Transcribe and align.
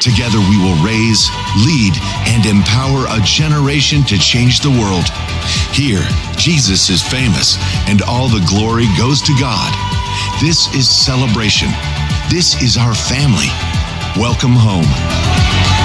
Together 0.00 0.38
we 0.38 0.58
will 0.58 0.76
raise, 0.84 1.30
lead, 1.64 1.94
and 2.26 2.44
empower 2.46 3.06
a 3.08 3.20
generation 3.24 4.02
to 4.04 4.18
change 4.18 4.60
the 4.60 4.70
world. 4.70 5.08
Here, 5.72 6.06
Jesus 6.36 6.90
is 6.90 7.02
famous, 7.02 7.56
and 7.88 8.02
all 8.02 8.28
the 8.28 8.44
glory 8.48 8.86
goes 8.98 9.22
to 9.22 9.32
God. 9.38 9.72
This 10.40 10.72
is 10.74 10.88
celebration. 10.88 11.68
This 12.28 12.60
is 12.62 12.76
our 12.76 12.94
family. 12.94 13.48
Welcome 14.16 14.54
home. 14.54 15.83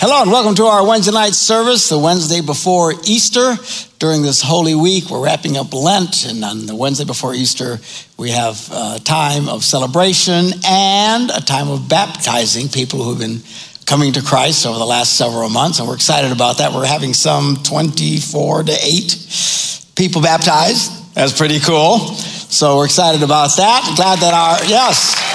Hello 0.00 0.22
and 0.22 0.30
welcome 0.30 0.54
to 0.54 0.62
our 0.66 0.86
Wednesday 0.86 1.10
night 1.10 1.34
service, 1.34 1.88
the 1.88 1.98
Wednesday 1.98 2.40
before 2.40 2.92
Easter. 3.02 3.56
During 3.98 4.22
this 4.22 4.40
Holy 4.40 4.76
Week, 4.76 5.10
we're 5.10 5.24
wrapping 5.24 5.56
up 5.56 5.74
Lent, 5.74 6.24
and 6.24 6.44
on 6.44 6.66
the 6.66 6.76
Wednesday 6.76 7.04
before 7.04 7.34
Easter, 7.34 7.80
we 8.16 8.30
have 8.30 8.70
a 8.70 9.00
time 9.00 9.48
of 9.48 9.64
celebration 9.64 10.52
and 10.64 11.30
a 11.30 11.40
time 11.40 11.68
of 11.68 11.88
baptizing 11.88 12.68
people 12.68 13.02
who've 13.02 13.18
been 13.18 13.40
coming 13.86 14.12
to 14.12 14.22
Christ 14.22 14.66
over 14.66 14.78
the 14.78 14.86
last 14.86 15.18
several 15.18 15.48
months, 15.48 15.80
and 15.80 15.88
we're 15.88 15.96
excited 15.96 16.30
about 16.30 16.58
that. 16.58 16.72
We're 16.72 16.86
having 16.86 17.12
some 17.12 17.56
24 17.64 18.62
to 18.62 18.72
8 18.80 19.90
people 19.96 20.22
baptized. 20.22 20.92
That's 21.16 21.36
pretty 21.36 21.58
cool. 21.58 22.14
So 22.54 22.76
we're 22.76 22.84
excited 22.84 23.24
about 23.24 23.56
that. 23.56 23.82
Glad 23.96 24.20
that 24.20 24.32
our, 24.32 24.64
yes, 24.70 25.27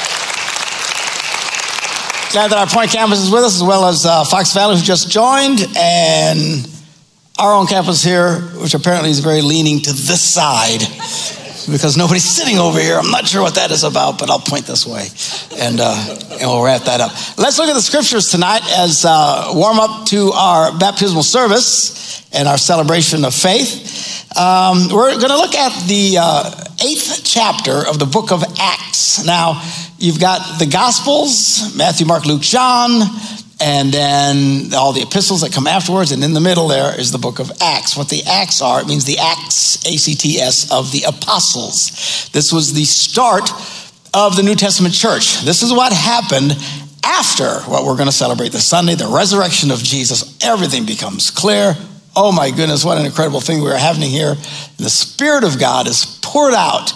glad 2.33 2.49
that 2.49 2.57
our 2.57 2.65
Point 2.65 2.89
campus 2.89 3.19
is 3.19 3.29
with 3.29 3.43
us, 3.43 3.55
as 3.55 3.63
well 3.63 3.85
as 3.85 4.07
uh, 4.07 4.23
Fox 4.23 4.53
Valley, 4.55 4.75
who 4.75 4.81
just 4.81 5.11
joined, 5.11 5.59
and 5.77 6.67
our 7.37 7.53
own 7.53 7.67
campus 7.67 8.03
here, 8.03 8.41
which 8.59 8.73
apparently 8.73 9.11
is 9.11 9.19
very 9.19 9.43
leaning 9.43 9.79
to 9.79 9.93
this 9.93 10.21
side 10.21 10.81
because 11.71 11.95
nobody's 11.95 12.25
sitting 12.25 12.57
over 12.57 12.79
here. 12.79 12.97
I'm 12.97 13.11
not 13.11 13.27
sure 13.27 13.41
what 13.41 13.55
that 13.55 13.69
is 13.71 13.83
about, 13.83 14.19
but 14.19 14.29
I'll 14.29 14.39
point 14.39 14.65
this 14.65 14.85
way 14.85 15.07
and, 15.61 15.79
uh, 15.79 16.17
and 16.31 16.41
we'll 16.41 16.63
wrap 16.63 16.81
that 16.83 16.99
up. 17.01 17.11
Let's 17.37 17.57
look 17.57 17.69
at 17.69 17.73
the 17.73 17.81
scriptures 17.81 18.29
tonight 18.29 18.61
as 18.77 19.05
uh, 19.05 19.51
warm 19.53 19.79
up 19.79 20.07
to 20.07 20.31
our 20.33 20.77
baptismal 20.77 21.23
service 21.23 22.27
and 22.33 22.47
our 22.47 22.57
celebration 22.57 23.23
of 23.25 23.33
faith. 23.33 24.12
Um, 24.35 24.89
we're 24.89 25.15
going 25.17 25.29
to 25.29 25.37
look 25.37 25.55
at 25.55 25.87
the 25.87 26.17
uh, 26.19 26.51
eighth 26.83 27.21
chapter 27.23 27.87
of 27.87 27.99
the 27.99 28.05
book 28.05 28.31
of 28.31 28.43
Acts. 28.59 29.23
Now, 29.25 29.61
you've 29.99 30.19
got 30.19 30.59
the 30.59 30.65
Gospels 30.65 31.75
Matthew, 31.75 32.07
Mark, 32.07 32.25
Luke, 32.25 32.41
John 32.41 33.01
and 33.61 33.93
then 33.93 34.73
all 34.73 34.91
the 34.91 35.01
epistles 35.01 35.41
that 35.41 35.53
come 35.53 35.67
afterwards, 35.67 36.11
and 36.11 36.23
in 36.23 36.33
the 36.33 36.41
middle 36.41 36.67
there 36.67 36.99
is 36.99 37.11
the 37.11 37.17
book 37.17 37.39
of 37.39 37.49
Acts. 37.61 37.95
What 37.95 38.09
the 38.09 38.23
Acts 38.23 38.61
are, 38.61 38.81
it 38.81 38.87
means 38.87 39.05
the 39.05 39.19
Acts, 39.19 39.77
A 39.85 39.95
C 39.97 40.15
T 40.15 40.39
S, 40.39 40.69
of 40.71 40.91
the 40.91 41.03
apostles. 41.03 42.29
This 42.33 42.51
was 42.51 42.73
the 42.73 42.83
start 42.83 43.49
of 44.13 44.35
the 44.35 44.43
New 44.43 44.55
Testament 44.55 44.93
church. 44.93 45.41
This 45.41 45.63
is 45.63 45.71
what 45.71 45.93
happened 45.93 46.57
after 47.05 47.61
what 47.69 47.85
we're 47.85 47.95
going 47.95 48.07
to 48.07 48.11
celebrate 48.11 48.51
this 48.51 48.65
Sunday, 48.65 48.95
the 48.95 49.07
resurrection 49.07 49.71
of 49.71 49.79
Jesus. 49.79 50.37
Everything 50.43 50.85
becomes 50.85 51.31
clear. 51.31 51.77
Oh 52.15 52.31
my 52.31 52.51
goodness, 52.51 52.85
what 52.85 52.99
an 52.99 53.05
incredible 53.05 53.41
thing 53.41 53.63
we 53.63 53.71
are 53.71 53.77
having 53.77 54.03
here. 54.03 54.35
The 54.77 54.89
Spirit 54.89 55.43
of 55.43 55.59
God 55.59 55.87
is 55.87 56.19
poured 56.21 56.53
out 56.53 56.93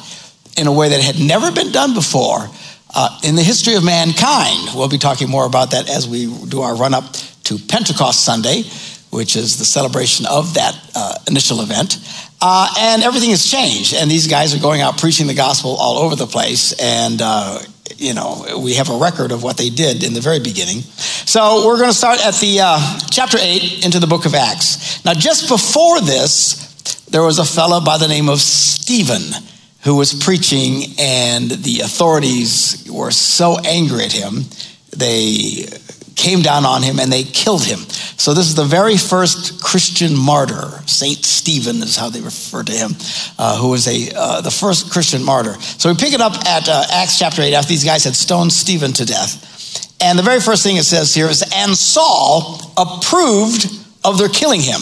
in 0.57 0.67
a 0.67 0.71
way 0.71 0.89
that 0.89 1.01
had 1.01 1.19
never 1.19 1.51
been 1.51 1.71
done 1.71 1.95
before 1.95 2.47
uh, 2.95 3.19
in 3.23 3.35
the 3.35 3.41
history 3.41 3.75
of 3.75 3.83
mankind. 3.83 4.69
We'll 4.75 4.89
be 4.89 4.99
talking 4.99 5.29
more 5.29 5.45
about 5.45 5.71
that 5.71 5.89
as 5.89 6.07
we 6.07 6.25
do 6.49 6.61
our 6.61 6.75
run 6.75 6.93
up 6.93 7.13
to 7.45 7.57
Pentecost 7.57 8.23
Sunday, 8.23 8.63
which 9.09 9.35
is 9.35 9.57
the 9.57 9.65
celebration 9.65 10.27
of 10.27 10.53
that 10.53 10.79
uh, 10.93 11.15
initial 11.27 11.61
event. 11.61 11.97
Uh, 12.39 12.71
and 12.77 13.01
everything 13.01 13.31
has 13.31 13.49
changed. 13.49 13.95
And 13.95 14.11
these 14.11 14.27
guys 14.27 14.53
are 14.53 14.59
going 14.59 14.81
out 14.81 14.99
preaching 14.99 15.25
the 15.25 15.33
gospel 15.33 15.75
all 15.79 15.97
over 15.97 16.15
the 16.15 16.27
place. 16.27 16.73
And, 16.79 17.19
uh, 17.23 17.59
you 17.97 18.13
know, 18.13 18.59
we 18.59 18.75
have 18.75 18.89
a 18.89 18.97
record 18.97 19.31
of 19.31 19.43
what 19.43 19.57
they 19.57 19.69
did 19.69 20.03
in 20.03 20.13
the 20.13 20.21
very 20.21 20.39
beginning. 20.39 20.81
So 20.81 21.65
we're 21.65 21.77
going 21.77 21.89
to 21.89 21.97
start 21.97 22.25
at 22.25 22.35
the 22.35 22.59
uh, 22.61 22.99
chapter 23.09 23.37
8 23.39 23.85
into 23.85 23.99
the 23.99 24.07
book 24.07 24.25
of 24.25 24.33
Acts. 24.33 25.03
Now, 25.05 25.13
just 25.13 25.49
before 25.49 26.01
this, 26.01 27.05
there 27.09 27.23
was 27.23 27.39
a 27.39 27.45
fellow 27.45 27.81
by 27.81 27.97
the 27.97 28.07
name 28.07 28.29
of 28.29 28.39
Stephen 28.39 29.21
who 29.83 29.95
was 29.95 30.13
preaching, 30.13 30.95
and 30.99 31.49
the 31.49 31.81
authorities 31.81 32.87
were 32.91 33.11
so 33.11 33.57
angry 33.59 34.03
at 34.03 34.11
him, 34.11 34.43
they 34.95 35.65
came 36.17 36.41
down 36.41 36.65
on 36.65 36.83
him 36.83 36.99
and 36.99 37.11
they 37.11 37.23
killed 37.23 37.63
him. 37.63 37.79
So, 38.17 38.33
this 38.33 38.47
is 38.47 38.55
the 38.55 38.65
very 38.65 38.97
first 38.97 39.63
Christian 39.63 40.17
martyr. 40.17 40.81
Saint 40.87 41.23
Stephen 41.23 41.77
is 41.77 41.95
how 41.95 42.09
they 42.09 42.19
refer 42.19 42.63
to 42.63 42.71
him, 42.71 42.91
uh, 43.37 43.57
who 43.57 43.69
was 43.69 43.87
a, 43.87 44.11
uh, 44.13 44.41
the 44.41 44.51
first 44.51 44.91
Christian 44.91 45.23
martyr. 45.23 45.53
So, 45.61 45.89
we 45.89 45.95
pick 45.95 46.13
it 46.13 46.19
up 46.19 46.33
at 46.45 46.67
uh, 46.67 46.83
Acts 46.91 47.19
chapter 47.19 47.43
8 47.43 47.53
after 47.53 47.69
these 47.69 47.85
guys 47.85 48.03
had 48.03 48.15
stoned 48.15 48.51
Stephen 48.51 48.91
to 48.93 49.05
death. 49.05 49.53
And 50.01 50.17
the 50.17 50.23
very 50.23 50.41
first 50.41 50.63
thing 50.63 50.77
it 50.77 50.83
says 50.83 51.13
here 51.13 51.27
is, 51.27 51.43
and 51.55 51.75
Saul 51.75 52.59
approved 52.75 53.67
of 54.03 54.17
their 54.17 54.29
killing 54.29 54.61
him. 54.61 54.81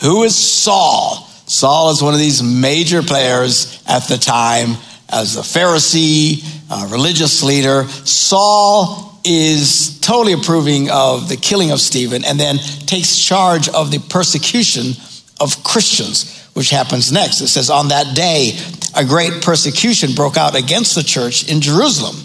Who 0.00 0.22
is 0.22 0.36
Saul? 0.36 1.28
Saul 1.46 1.90
is 1.90 2.02
one 2.02 2.14
of 2.14 2.20
these 2.20 2.42
major 2.42 3.02
players 3.02 3.82
at 3.86 4.08
the 4.08 4.16
time 4.16 4.76
as 5.08 5.36
a 5.36 5.40
Pharisee, 5.40 6.42
a 6.70 6.88
religious 6.88 7.42
leader. 7.42 7.84
Saul 7.84 9.11
is 9.24 9.98
totally 10.00 10.32
approving 10.32 10.90
of 10.90 11.28
the 11.28 11.36
killing 11.36 11.70
of 11.70 11.80
Stephen 11.80 12.24
and 12.24 12.38
then 12.38 12.58
takes 12.86 13.18
charge 13.18 13.68
of 13.68 13.90
the 13.90 13.98
persecution 14.08 14.92
of 15.40 15.62
Christians, 15.64 16.48
which 16.54 16.70
happens 16.70 17.12
next. 17.12 17.40
It 17.40 17.48
says, 17.48 17.70
On 17.70 17.88
that 17.88 18.14
day, 18.14 18.58
a 18.94 19.04
great 19.04 19.42
persecution 19.42 20.14
broke 20.14 20.36
out 20.36 20.56
against 20.56 20.94
the 20.94 21.02
church 21.02 21.48
in 21.50 21.60
Jerusalem, 21.60 22.16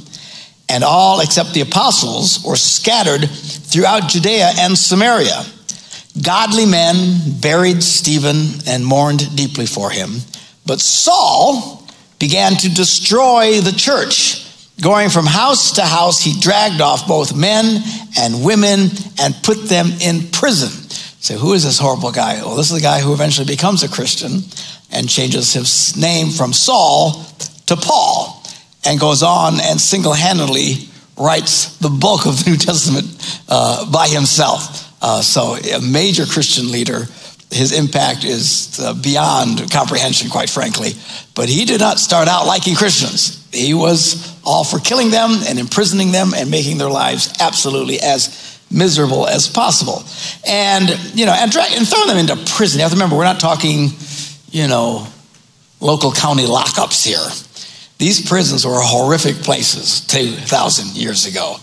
and 0.69 0.83
all 0.83 1.21
except 1.21 1.53
the 1.53 1.61
apostles 1.61 2.43
were 2.43 2.55
scattered 2.55 3.29
throughout 3.29 4.09
Judea 4.09 4.51
and 4.57 4.77
Samaria. 4.77 5.45
Godly 6.21 6.65
men 6.65 7.39
buried 7.41 7.83
Stephen 7.83 8.61
and 8.65 8.85
mourned 8.85 9.35
deeply 9.35 9.65
for 9.65 9.89
him. 9.89 10.09
But 10.65 10.81
Saul 10.81 11.87
began 12.19 12.53
to 12.53 12.73
destroy 12.73 13.61
the 13.61 13.71
church. 13.71 14.46
Going 14.81 15.09
from 15.09 15.25
house 15.25 15.71
to 15.73 15.81
house, 15.81 16.21
he 16.21 16.39
dragged 16.39 16.81
off 16.81 17.07
both 17.07 17.35
men 17.35 17.81
and 18.19 18.43
women 18.45 18.89
and 19.19 19.35
put 19.41 19.63
them 19.63 19.88
in 20.01 20.27
prison. 20.29 20.69
So, 21.19 21.35
who 21.35 21.53
is 21.53 21.63
this 21.63 21.79
horrible 21.79 22.11
guy? 22.11 22.35
Well, 22.35 22.55
this 22.55 22.69
is 22.69 22.75
the 22.75 22.81
guy 22.81 23.01
who 23.01 23.11
eventually 23.11 23.47
becomes 23.47 23.81
a 23.81 23.89
Christian 23.89 24.41
and 24.91 25.09
changes 25.09 25.51
his 25.53 25.97
name 25.97 26.29
from 26.29 26.53
Saul 26.53 27.23
to 27.65 27.75
Paul 27.75 28.43
and 28.85 28.99
goes 28.99 29.23
on 29.23 29.59
and 29.59 29.81
single 29.81 30.13
handedly 30.13 30.88
writes 31.17 31.77
the 31.79 31.89
bulk 31.89 32.27
of 32.27 32.44
the 32.44 32.51
New 32.51 32.57
Testament 32.57 33.07
uh, 33.49 33.91
by 33.91 34.07
himself. 34.07 34.94
Uh, 35.01 35.21
so, 35.21 35.55
a 35.55 35.81
major 35.81 36.25
Christian 36.25 36.71
leader. 36.71 37.07
His 37.49 37.71
impact 37.71 38.25
is 38.25 38.79
uh, 38.79 38.93
beyond 38.93 39.71
comprehension, 39.71 40.29
quite 40.29 40.49
frankly. 40.49 40.91
But 41.33 41.47
he 41.47 41.65
did 41.65 41.79
not 41.79 41.97
start 41.97 42.27
out 42.27 42.45
liking 42.45 42.75
Christians. 42.75 43.47
He 43.51 43.73
was 43.73 44.35
all 44.43 44.63
for 44.63 44.79
killing 44.79 45.11
them 45.11 45.31
and 45.47 45.57
imprisoning 45.57 46.11
them 46.11 46.33
and 46.35 46.51
making 46.51 46.77
their 46.77 46.89
lives 46.89 47.33
absolutely 47.39 47.99
as 48.01 48.59
miserable 48.69 49.27
as 49.27 49.47
possible. 49.47 50.03
And, 50.45 50.89
you 51.17 51.25
know, 51.25 51.31
and, 51.31 51.49
drag, 51.49 51.71
and 51.71 51.87
throwing 51.87 52.07
them 52.07 52.17
into 52.17 52.35
prison. 52.53 52.79
You 52.79 52.83
have 52.83 52.91
to 52.91 52.97
remember, 52.97 53.15
we're 53.15 53.23
not 53.23 53.39
talking, 53.39 53.91
you 54.51 54.67
know, 54.67 55.07
local 55.79 56.11
county 56.11 56.43
lockups 56.43 57.05
here. 57.05 57.25
These 57.97 58.27
prisons 58.27 58.65
were 58.65 58.79
horrific 58.81 59.38
places 59.38 60.01
2,000 60.01 60.97
years 60.97 61.25
ago 61.25 61.57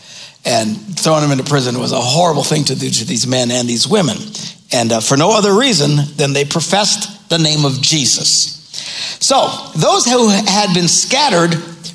and 0.44 0.76
throwing 0.98 1.22
them 1.22 1.32
into 1.32 1.44
prison 1.44 1.78
was 1.78 1.92
a 1.92 2.00
horrible 2.00 2.44
thing 2.44 2.64
to 2.64 2.74
do 2.74 2.90
to 2.90 3.04
these 3.04 3.26
men 3.26 3.50
and 3.50 3.68
these 3.68 3.88
women. 3.88 4.16
And 4.74 4.90
uh, 4.90 5.00
for 5.00 5.16
no 5.16 5.30
other 5.30 5.54
reason 5.54 5.96
than 6.16 6.32
they 6.32 6.44
professed 6.44 7.28
the 7.28 7.38
name 7.38 7.64
of 7.64 7.80
Jesus. 7.80 8.52
So, 9.20 9.46
those 9.76 10.04
who 10.04 10.28
had 10.28 10.74
been 10.74 10.88
scattered 10.88 11.54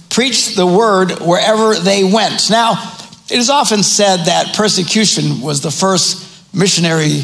preached 0.10 0.56
the 0.56 0.66
word 0.66 1.12
wherever 1.20 1.76
they 1.76 2.06
went. 2.06 2.50
Now, 2.50 2.96
it 3.30 3.38
is 3.38 3.50
often 3.50 3.84
said 3.84 4.26
that 4.26 4.56
persecution 4.56 5.42
was 5.42 5.60
the 5.62 5.72
first 5.72 6.56
missionary 6.56 7.24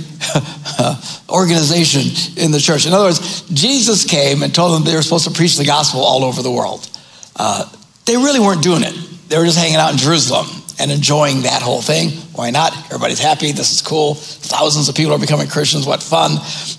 organization 1.30 2.02
in 2.36 2.52
the 2.52 2.60
church. 2.60 2.86
In 2.86 2.92
other 2.92 3.06
words, 3.06 3.42
Jesus 3.50 4.04
came 4.04 4.44
and 4.44 4.54
told 4.54 4.76
them 4.76 4.84
they 4.84 4.96
were 4.96 5.02
supposed 5.02 5.26
to 5.26 5.32
preach 5.32 5.56
the 5.56 5.66
gospel 5.66 6.02
all 6.02 6.26
over 6.26 6.42
the 6.44 6.52
world. 6.52 6.88
Uh, 7.36 7.68
they 8.06 8.18
really 8.18 8.42
weren't 8.42 8.62
doing 8.62 8.84
it. 8.84 8.94
They 9.30 9.38
were 9.38 9.46
just 9.46 9.58
hanging 9.58 9.78
out 9.78 9.94
in 9.94 9.98
Jerusalem 9.98 10.48
and 10.80 10.92
enjoying 10.92 11.44
that 11.44 11.62
whole 11.62 11.82
thing. 11.82 12.10
Why 12.34 12.50
not? 12.50 12.76
Everybody's 12.86 13.20
happy. 13.20 13.52
This 13.52 13.72
is 13.72 13.82
cool. 13.82 14.16
Thousands 14.16 14.90
of 14.90 14.96
people 14.96 15.14
are 15.14 15.20
becoming 15.20 15.48
Christians. 15.48 15.86
What 15.86 16.04
fun. 16.04 16.38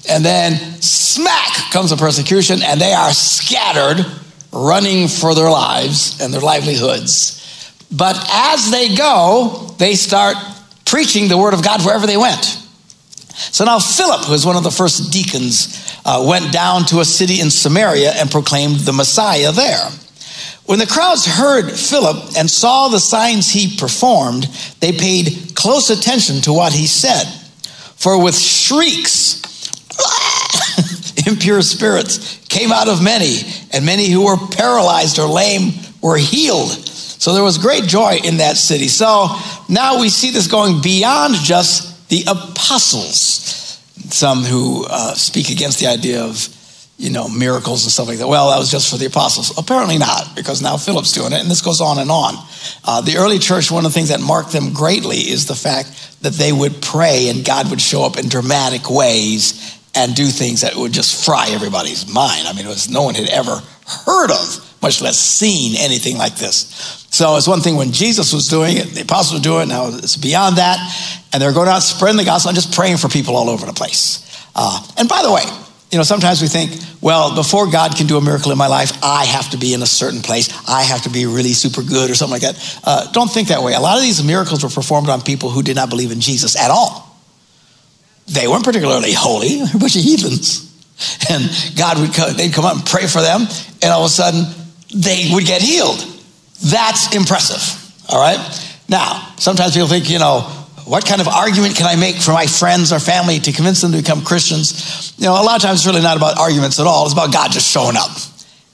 And 0.09 0.25
then 0.25 0.57
smack 0.81 1.73
comes 1.73 1.91
the 1.91 1.97
persecution, 1.97 2.63
and 2.63 2.81
they 2.81 2.93
are 2.93 3.13
scattered, 3.13 4.05
running 4.53 5.09
for 5.09 5.35
their 5.35 5.51
lives 5.51 6.21
and 6.21 6.33
their 6.33 6.41
livelihoods. 6.41 7.35
But 7.91 8.17
as 8.31 8.71
they 8.71 8.95
go, 8.95 9.75
they 9.79 9.95
start 9.95 10.37
preaching 10.85 11.29
the 11.29 11.39
word 11.39 11.55
of 11.55 11.63
God 11.63 11.85
wherever 11.85 12.07
they 12.07 12.17
went. 12.17 12.45
So 13.37 13.65
now 13.65 13.79
Philip, 13.79 14.25
who 14.25 14.33
was 14.33 14.47
one 14.47 14.57
of 14.57 14.63
the 14.63 14.71
first 14.71 15.13
deacons, 15.13 16.01
uh, 16.05 16.25
went 16.27 16.53
down 16.53 16.85
to 16.87 17.01
a 17.01 17.05
city 17.05 17.41
in 17.41 17.51
Samaria 17.51 18.13
and 18.13 18.31
proclaimed 18.31 18.81
the 18.81 18.93
Messiah 18.93 19.53
there. 19.53 19.89
When 20.67 20.81
the 20.81 20.87
crowds 20.87 21.25
heard 21.25 21.71
Philip 21.71 22.37
and 22.37 22.51
saw 22.51 22.89
the 22.89 22.99
signs 22.99 23.51
he 23.51 23.77
performed, 23.77 24.49
they 24.81 24.93
paid 24.93 25.53
close 25.55 25.91
attention 25.91 26.41
to 26.43 26.53
what 26.53 26.73
he 26.73 26.87
said. 26.87 27.25
For 27.97 28.23
with 28.23 28.37
shrieks, 28.37 29.43
impure 31.27 31.63
spirits 31.63 32.45
came 32.49 32.73
out 32.73 32.89
of 32.89 33.03
many, 33.03 33.41
and 33.73 33.87
many 33.87 34.11
who 34.11 34.27
were 34.27 34.37
paralyzed 34.53 35.19
or 35.19 35.29
lame 35.29 35.73
were 36.03 36.17
healed. 36.17 36.71
So 36.71 37.33
there 37.33 37.45
was 37.45 37.59
great 37.59 37.85
joy 37.85 38.19
in 38.23 38.39
that 38.39 38.57
city. 38.57 38.89
So 38.89 39.29
now 39.69 40.01
we 40.01 40.09
see 40.09 40.31
this 40.31 40.47
going 40.47 40.83
beyond 40.83 41.35
just 41.37 42.09
the 42.09 42.25
apostles. 42.27 43.81
Some 44.11 44.45
who 44.45 44.85
uh, 44.89 45.15
speak 45.15 45.51
against 45.51 45.81
the 45.81 45.87
idea 45.87 46.23
of, 46.23 46.56
you 46.99 47.11
know, 47.11 47.29
miracles 47.29 47.85
and 47.85 47.93
stuff 47.93 48.09
like 48.09 48.19
that. 48.19 48.27
Well, 48.27 48.51
that 48.51 48.59
was 48.59 48.71
just 48.71 48.91
for 48.91 48.97
the 48.97 49.07
apostles. 49.07 49.57
Apparently 49.59 49.99
not, 49.99 50.35
because 50.35 50.63
now 50.63 50.79
Philip's 50.79 51.13
doing 51.13 51.33
it, 51.33 51.41
and 51.41 51.51
this 51.51 51.61
goes 51.61 51.81
on 51.81 51.99
and 51.99 52.11
on. 52.11 52.35
Uh, 52.85 53.03
the 53.03 53.17
early 53.19 53.39
church, 53.39 53.71
one 53.71 53.85
of 53.85 53.93
the 53.93 53.95
things 53.95 54.09
that 54.09 54.21
marked 54.21 54.53
them 54.53 54.73
greatly 54.73 55.19
is 55.19 55.47
the 55.47 55.55
fact 55.55 56.23
that 56.23 56.33
they 56.33 56.53
would 56.53 56.81
pray 56.81 57.29
and 57.29 57.45
God 57.45 57.69
would 57.71 57.81
show 57.81 58.03
up 58.03 58.19
in 58.19 58.29
dramatic 58.29 58.89
ways 58.89 59.79
and 59.95 60.15
do 60.15 60.27
things 60.27 60.63
that 60.63 60.75
would 60.75 60.93
just 60.93 61.25
fry 61.25 61.49
everybody's 61.51 62.07
mind. 62.13 62.47
I 62.47 62.55
mean, 62.55 62.65
it 62.65 62.69
was 62.69 62.89
no 62.89 63.03
one 63.03 63.15
had 63.15 63.29
ever 63.29 63.61
heard 64.07 64.31
of, 64.31 64.79
much 64.83 65.03
less 65.03 65.19
seen 65.19 65.75
anything 65.79 66.17
like 66.17 66.37
this. 66.37 67.07
So 67.11 67.37
it's 67.37 67.49
one 67.49 67.61
thing 67.61 67.77
when 67.77 67.93
Jesus 67.93 68.33
was 68.33 68.49
doing 68.49 68.77
it, 68.77 68.89
the 68.89 69.03
apostles 69.03 69.41
were 69.41 69.45
doing 69.45 69.65
it, 69.65 69.69
now 69.69 69.89
it's 69.89 70.17
beyond 70.17 70.57
that. 70.57 70.79
And 71.33 71.43
they're 71.43 71.53
going 71.53 71.69
out 71.69 71.83
spreading 71.83 72.17
the 72.17 72.25
gospel 72.25 72.51
and 72.51 72.57
just 72.57 72.75
praying 72.75 72.97
for 72.97 73.09
people 73.09 73.37
all 73.37 73.51
over 73.51 73.67
the 73.67 73.73
place. 73.75 74.23
Uh, 74.55 74.87
and 74.97 75.09
by 75.09 75.23
the 75.23 75.33
way, 75.33 75.45
you 75.91 75.99
know, 75.99 76.05
sometimes 76.05 76.43
we 76.43 76.49
think, 76.49 76.73
well, 77.01 77.35
before 77.37 77.71
God 77.71 77.97
can 77.97 78.07
do 78.07 78.17
a 78.17 78.21
miracle 78.21 78.51
in 78.51 78.59
my 78.59 78.67
life, 78.67 78.93
I 79.03 79.25
have 79.25 79.51
to 79.51 79.57
be 79.57 79.73
in 79.73 79.83
a 79.83 79.87
certain 79.87 80.21
place. 80.21 80.51
I 80.69 80.83
have 80.83 81.03
to 81.03 81.11
be 81.11 81.27
really 81.27 81.53
super 81.53 81.83
good 81.83 82.11
or 82.11 82.15
something 82.15 82.41
like 82.41 82.43
that. 82.43 82.81
Uh, 82.83 83.13
don't 83.13 83.31
think 83.31 83.49
that 83.49 83.63
way. 83.63 83.75
A 83.75 83.81
lot 83.81 83.97
of 83.97 84.03
these 84.03 84.23
miracles 84.25 84.65
were 84.65 84.69
performed 84.69 85.09
on 85.09 85.21
people 85.23 85.49
who 85.49 85.63
did 85.63 85.77
not 85.77 85.89
believe 85.89 86.11
in 86.11 86.21
Jesus 86.21 86.57
at 86.57 86.71
all. 86.71 87.17
They 88.27 88.49
weren't 88.49 88.65
particularly 88.65 89.13
holy, 89.13 89.59
they're 89.59 89.67
a 89.75 89.79
bunch 89.79 89.95
of 89.95 90.03
heathens. 90.03 90.65
And 91.31 91.45
God 91.77 92.01
would 92.01 92.15
come, 92.15 92.35
they'd 92.37 92.53
come 92.53 92.65
up 92.65 92.77
and 92.77 92.87
pray 92.87 93.07
for 93.07 93.21
them, 93.21 93.43
and 93.83 93.93
all 93.93 94.01
of 94.01 94.07
a 94.07 94.09
sudden 94.09 94.45
they 94.95 95.31
would 95.33 95.45
get 95.45 95.63
healed. 95.63 96.05
That's 96.65 97.15
impressive. 97.15 97.63
All 98.09 98.19
right? 98.19 98.39
Now, 98.89 99.35
sometimes 99.37 99.75
people 99.75 99.89
think, 99.89 100.09
you 100.09 100.19
know, 100.19 100.56
what 100.87 101.05
kind 101.05 101.21
of 101.21 101.27
argument 101.27 101.75
can 101.75 101.87
I 101.87 101.97
make 101.97 102.17
for 102.17 102.33
my 102.33 102.47
friends 102.47 102.93
or 102.93 103.01
family 103.01 103.41
to 103.41 103.53
convince 103.53 103.81
them 103.83 103.91
to 103.91 103.99
become 103.99 104.23
Christians? 104.23 105.15
You 105.19 105.27
know, 105.27 105.33
a 105.33 105.43
lot 105.43 105.57
of 105.57 105.63
times 105.63 105.81
it's 105.81 105.87
really 105.87 106.01
not 106.01 106.17
about 106.17 106.39
arguments 106.39 106.79
at 106.79 106.87
all. 106.87 107.05
It's 107.05 107.13
about 107.13 107.33
God 107.33 107.51
just 107.51 107.69
showing 107.69 107.97
up 107.97 108.11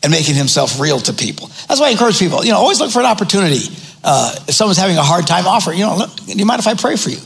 and 0.02 0.12
making 0.12 0.34
himself 0.34 0.78
real 0.78 0.98
to 1.00 1.12
people. 1.14 1.46
That's 1.68 1.80
why 1.80 1.88
I 1.88 1.90
encourage 1.90 2.18
people, 2.18 2.44
you 2.44 2.52
know, 2.52 2.58
always 2.58 2.80
look 2.80 2.90
for 2.90 3.00
an 3.00 3.06
opportunity. 3.06 3.64
Uh, 4.04 4.34
if 4.46 4.54
someone's 4.54 4.78
having 4.78 4.98
a 4.98 5.02
hard 5.02 5.26
time, 5.26 5.46
offer, 5.46 5.72
you 5.72 5.84
know, 5.84 5.96
look, 5.96 6.14
do 6.16 6.32
you 6.32 6.44
mind 6.44 6.60
if 6.60 6.66
I 6.66 6.74
pray 6.74 6.96
for 6.96 7.08
you? 7.08 7.18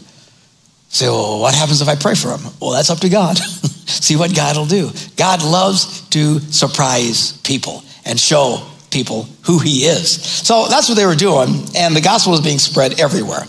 Say, 0.88 1.08
well, 1.08 1.40
what 1.40 1.54
happens 1.54 1.82
if 1.82 1.88
I 1.88 1.96
pray 1.96 2.14
for 2.14 2.28
him? 2.28 2.40
Well, 2.60 2.70
that's 2.70 2.90
up 2.90 3.00
to 3.00 3.08
God. 3.08 3.38
See 3.86 4.14
what 4.14 4.34
God 4.36 4.56
will 4.56 4.66
do. 4.66 4.90
God 5.16 5.42
loves 5.42 6.06
to 6.10 6.38
surprise 6.40 7.32
people 7.38 7.82
and 8.04 8.20
show 8.20 8.64
people 8.90 9.28
who 9.42 9.58
he 9.58 9.84
is. 9.84 10.10
So 10.10 10.66
that's 10.68 10.88
what 10.88 10.96
they 10.96 11.06
were 11.06 11.14
doing, 11.14 11.48
and 11.76 11.94
the 11.94 12.00
gospel 12.00 12.32
was 12.32 12.40
being 12.40 12.58
spread 12.58 13.00
everywhere. 13.00 13.44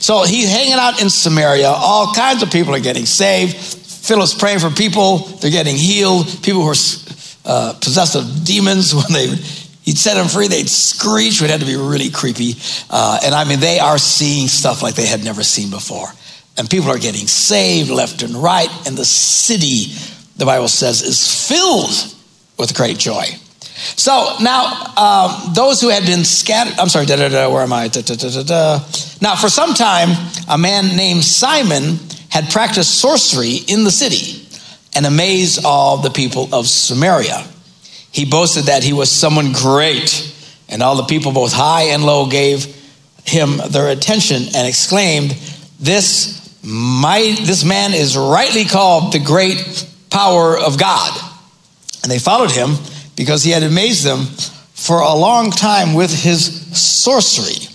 So 0.00 0.24
he's 0.24 0.50
hanging 0.50 0.74
out 0.74 1.00
in 1.02 1.10
Samaria. 1.10 1.68
All 1.68 2.14
kinds 2.14 2.42
of 2.42 2.50
people 2.50 2.74
are 2.74 2.80
getting 2.80 3.06
saved. 3.06 3.56
Philip's 3.56 4.34
praying 4.34 4.60
for 4.60 4.70
people, 4.70 5.18
they're 5.18 5.50
getting 5.50 5.76
healed. 5.76 6.26
People 6.42 6.62
who 6.62 6.70
are 6.70 6.74
uh, 7.44 7.74
possessed 7.80 8.16
of 8.16 8.44
demons, 8.44 8.94
when 8.94 9.12
they 9.12 9.26
he'd 9.82 9.98
set 9.98 10.14
them 10.14 10.28
free, 10.28 10.48
they'd 10.48 10.68
screech. 10.68 11.42
It 11.42 11.50
had 11.50 11.60
to 11.60 11.66
be 11.66 11.76
really 11.76 12.10
creepy. 12.10 12.54
Uh, 12.90 13.20
and 13.24 13.34
I 13.34 13.44
mean, 13.44 13.60
they 13.60 13.78
are 13.78 13.98
seeing 13.98 14.46
stuff 14.46 14.82
like 14.82 14.94
they 14.94 15.06
had 15.06 15.24
never 15.24 15.42
seen 15.42 15.70
before. 15.70 16.08
And 16.56 16.68
people 16.68 16.90
are 16.90 16.98
getting 16.98 17.26
saved 17.26 17.88
left 17.88 18.22
and 18.22 18.34
right. 18.34 18.68
And 18.86 18.98
the 18.98 19.04
city, 19.04 19.94
the 20.36 20.44
Bible 20.44 20.68
says, 20.68 21.02
is 21.02 21.48
filled 21.48 22.14
with 22.58 22.74
great 22.74 22.98
joy. 22.98 23.24
So 23.96 24.36
now, 24.40 24.92
um, 24.96 25.52
those 25.54 25.80
who 25.80 25.88
had 25.88 26.04
been 26.04 26.24
scattered, 26.24 26.78
I'm 26.78 26.88
sorry, 26.88 27.06
da, 27.06 27.16
da, 27.16 27.28
da, 27.28 27.52
where 27.52 27.62
am 27.62 27.72
I? 27.72 27.88
Da, 27.88 28.02
da, 28.02 28.14
da, 28.14 28.42
da, 28.42 28.84
Now, 29.20 29.36
for 29.36 29.48
some 29.48 29.74
time, 29.74 30.08
a 30.48 30.58
man 30.58 30.96
named 30.96 31.22
Simon 31.22 31.98
had 32.28 32.50
practiced 32.50 33.00
sorcery 33.00 33.56
in 33.68 33.84
the 33.84 33.90
city 33.90 34.46
and 34.94 35.06
amazed 35.06 35.64
all 35.64 35.98
the 35.98 36.10
people 36.10 36.52
of 36.52 36.66
Samaria. 36.66 37.46
He 38.10 38.24
boasted 38.24 38.64
that 38.64 38.82
he 38.82 38.92
was 38.92 39.10
someone 39.10 39.52
great, 39.52 40.34
and 40.68 40.82
all 40.82 40.96
the 40.96 41.04
people, 41.04 41.32
both 41.32 41.52
high 41.52 41.90
and 41.92 42.04
low, 42.04 42.26
gave 42.28 42.64
him 43.24 43.58
their 43.70 43.88
attention 43.88 44.42
and 44.54 44.66
exclaimed, 44.66 45.36
This 45.78 46.38
my, 46.64 47.36
this 47.42 47.64
man 47.64 47.94
is 47.94 48.16
rightly 48.16 48.64
called 48.64 49.12
the 49.12 49.20
great 49.20 49.86
power 50.10 50.58
of 50.58 50.78
God. 50.78 51.18
And 52.02 52.10
they 52.10 52.18
followed 52.18 52.50
him 52.50 52.70
because 53.18 53.42
he 53.42 53.50
had 53.50 53.64
amazed 53.64 54.04
them 54.04 54.24
for 54.72 55.00
a 55.00 55.12
long 55.12 55.50
time 55.50 55.92
with 55.92 56.14
his 56.14 56.40
sorcery. 56.78 57.66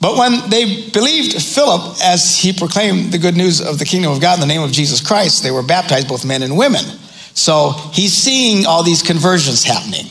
But 0.00 0.18
when 0.18 0.50
they 0.50 0.90
believed 0.90 1.40
Philip 1.40 1.96
as 2.02 2.36
he 2.36 2.52
proclaimed 2.52 3.12
the 3.12 3.18
good 3.18 3.36
news 3.36 3.60
of 3.60 3.78
the 3.78 3.84
kingdom 3.84 4.10
of 4.10 4.20
God 4.20 4.34
in 4.34 4.40
the 4.40 4.46
name 4.46 4.62
of 4.62 4.72
Jesus 4.72 5.00
Christ, 5.00 5.44
they 5.44 5.52
were 5.52 5.62
baptized, 5.62 6.08
both 6.08 6.24
men 6.24 6.42
and 6.42 6.58
women. 6.58 6.82
So 7.34 7.70
he's 7.92 8.12
seeing 8.12 8.66
all 8.66 8.82
these 8.82 9.02
conversions 9.02 9.62
happening. 9.62 10.06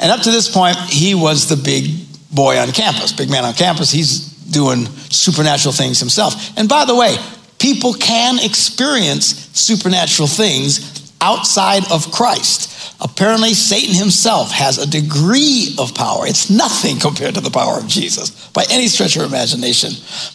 And 0.00 0.10
up 0.10 0.22
to 0.22 0.30
this 0.32 0.52
point, 0.52 0.76
he 0.76 1.14
was 1.14 1.48
the 1.48 1.56
big 1.56 1.90
boy 2.34 2.58
on 2.58 2.72
campus, 2.72 3.12
big 3.12 3.30
man 3.30 3.44
on 3.44 3.54
campus. 3.54 3.92
He's 3.92 4.20
doing 4.50 4.86
supernatural 4.86 5.72
things 5.72 6.00
himself. 6.00 6.58
And 6.58 6.68
by 6.68 6.84
the 6.84 6.96
way, 6.96 7.16
people 7.58 7.94
can 7.94 8.38
experience 8.40 9.50
supernatural 9.56 10.26
things 10.26 11.05
outside 11.20 11.90
of 11.90 12.10
Christ. 12.12 12.72
Apparently, 13.00 13.52
Satan 13.52 13.94
himself 13.94 14.50
has 14.52 14.78
a 14.78 14.88
degree 14.88 15.74
of 15.78 15.94
power. 15.94 16.26
It's 16.26 16.48
nothing 16.48 16.98
compared 17.00 17.34
to 17.34 17.40
the 17.40 17.50
power 17.50 17.78
of 17.78 17.86
Jesus 17.86 18.48
by 18.48 18.64
any 18.70 18.88
stretch 18.88 19.16
of 19.16 19.22
imagination. 19.22 19.92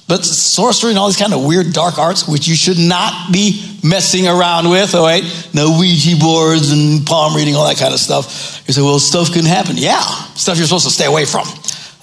But 0.07 0.23
sorcery 0.23 0.91
and 0.91 1.00
all 1.00 1.07
these 1.07 1.17
kind 1.17 1.33
of 1.33 1.43
weird 1.45 1.73
dark 1.73 1.97
arts, 1.97 2.27
which 2.27 2.47
you 2.47 2.55
should 2.55 2.77
not 2.77 3.31
be 3.31 3.65
messing 3.83 4.27
around 4.27 4.69
with, 4.69 4.93
all 4.93 5.05
right? 5.05 5.23
No 5.53 5.79
Ouija 5.79 6.17
boards 6.19 6.71
and 6.71 7.05
palm 7.05 7.35
reading, 7.35 7.55
all 7.55 7.67
that 7.67 7.77
kind 7.77 7.93
of 7.93 8.00
stuff. 8.00 8.61
You 8.67 8.73
say, 8.73 8.81
well, 8.81 9.00
stuff 9.00 9.33
can 9.33 9.45
happen. 9.45 9.75
Yeah, 9.77 10.01
stuff 10.35 10.57
you're 10.57 10.67
supposed 10.67 10.85
to 10.85 10.93
stay 10.93 11.05
away 11.05 11.25
from. 11.25 11.47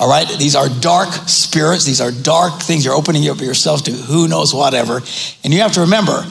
All 0.00 0.08
right? 0.08 0.28
These 0.38 0.54
are 0.54 0.68
dark 0.68 1.08
spirits. 1.28 1.84
These 1.84 2.00
are 2.00 2.10
dark 2.10 2.62
things. 2.62 2.84
You're 2.84 2.94
opening 2.94 3.28
up 3.28 3.40
yourself 3.40 3.82
to 3.84 3.92
who 3.92 4.28
knows 4.28 4.54
whatever. 4.54 5.02
And 5.42 5.52
you 5.52 5.60
have 5.60 5.72
to 5.72 5.82
remember, 5.82 6.24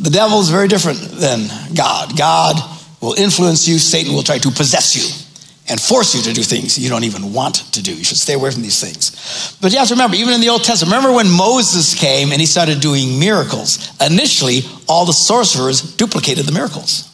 the 0.00 0.10
devil 0.10 0.40
is 0.40 0.48
very 0.48 0.68
different 0.68 0.98
than 0.98 1.48
God. 1.74 2.16
God 2.16 2.56
will 3.00 3.14
influence 3.14 3.68
you, 3.68 3.78
Satan 3.78 4.14
will 4.14 4.22
try 4.22 4.38
to 4.38 4.50
possess 4.50 4.96
you 4.96 5.26
and 5.70 5.80
force 5.80 6.14
you 6.14 6.22
to 6.22 6.32
do 6.32 6.42
things 6.42 6.78
you 6.78 6.88
don't 6.88 7.04
even 7.04 7.32
want 7.32 7.56
to 7.72 7.82
do. 7.82 7.94
You 7.94 8.02
should 8.02 8.18
stay 8.18 8.34
away 8.34 8.50
from 8.50 8.62
these 8.62 8.80
things. 8.80 9.56
But 9.60 9.72
you 9.72 9.78
have 9.78 9.88
to 9.88 9.94
remember, 9.94 10.16
even 10.16 10.34
in 10.34 10.40
the 10.40 10.48
Old 10.48 10.64
Testament, 10.64 10.94
remember 10.94 11.14
when 11.14 11.30
Moses 11.30 11.94
came 11.94 12.32
and 12.32 12.40
he 12.40 12.46
started 12.46 12.80
doing 12.80 13.20
miracles? 13.20 13.88
Initially, 14.00 14.62
all 14.88 15.06
the 15.06 15.12
sorcerers 15.12 15.80
duplicated 15.96 16.44
the 16.44 16.52
miracles. 16.52 17.08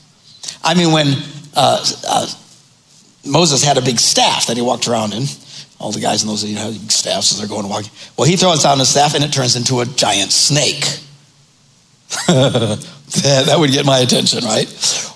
I 0.64 0.74
mean, 0.74 0.92
when 0.92 1.08
uh, 1.54 1.84
uh, 2.08 2.26
Moses 3.26 3.62
had 3.62 3.76
a 3.76 3.82
big 3.82 3.98
staff 3.98 4.46
that 4.46 4.56
he 4.56 4.62
walked 4.62 4.88
around 4.88 5.12
in, 5.12 5.24
all 5.78 5.92
the 5.92 6.00
guys 6.00 6.22
in 6.22 6.28
those 6.28 6.42
you 6.42 6.54
know, 6.54 6.72
staffs 6.88 7.32
as 7.32 7.38
they're 7.38 7.48
going 7.48 7.68
walking. 7.68 7.90
Well, 8.16 8.26
he 8.26 8.36
throws 8.36 8.62
down 8.62 8.78
his 8.78 8.88
staff 8.88 9.14
and 9.14 9.22
it 9.22 9.32
turns 9.32 9.56
into 9.56 9.80
a 9.80 9.84
giant 9.84 10.32
snake. 10.32 10.84
that 12.28 13.56
would 13.58 13.70
get 13.70 13.84
my 13.84 13.98
attention, 13.98 14.44
right? 14.44 14.66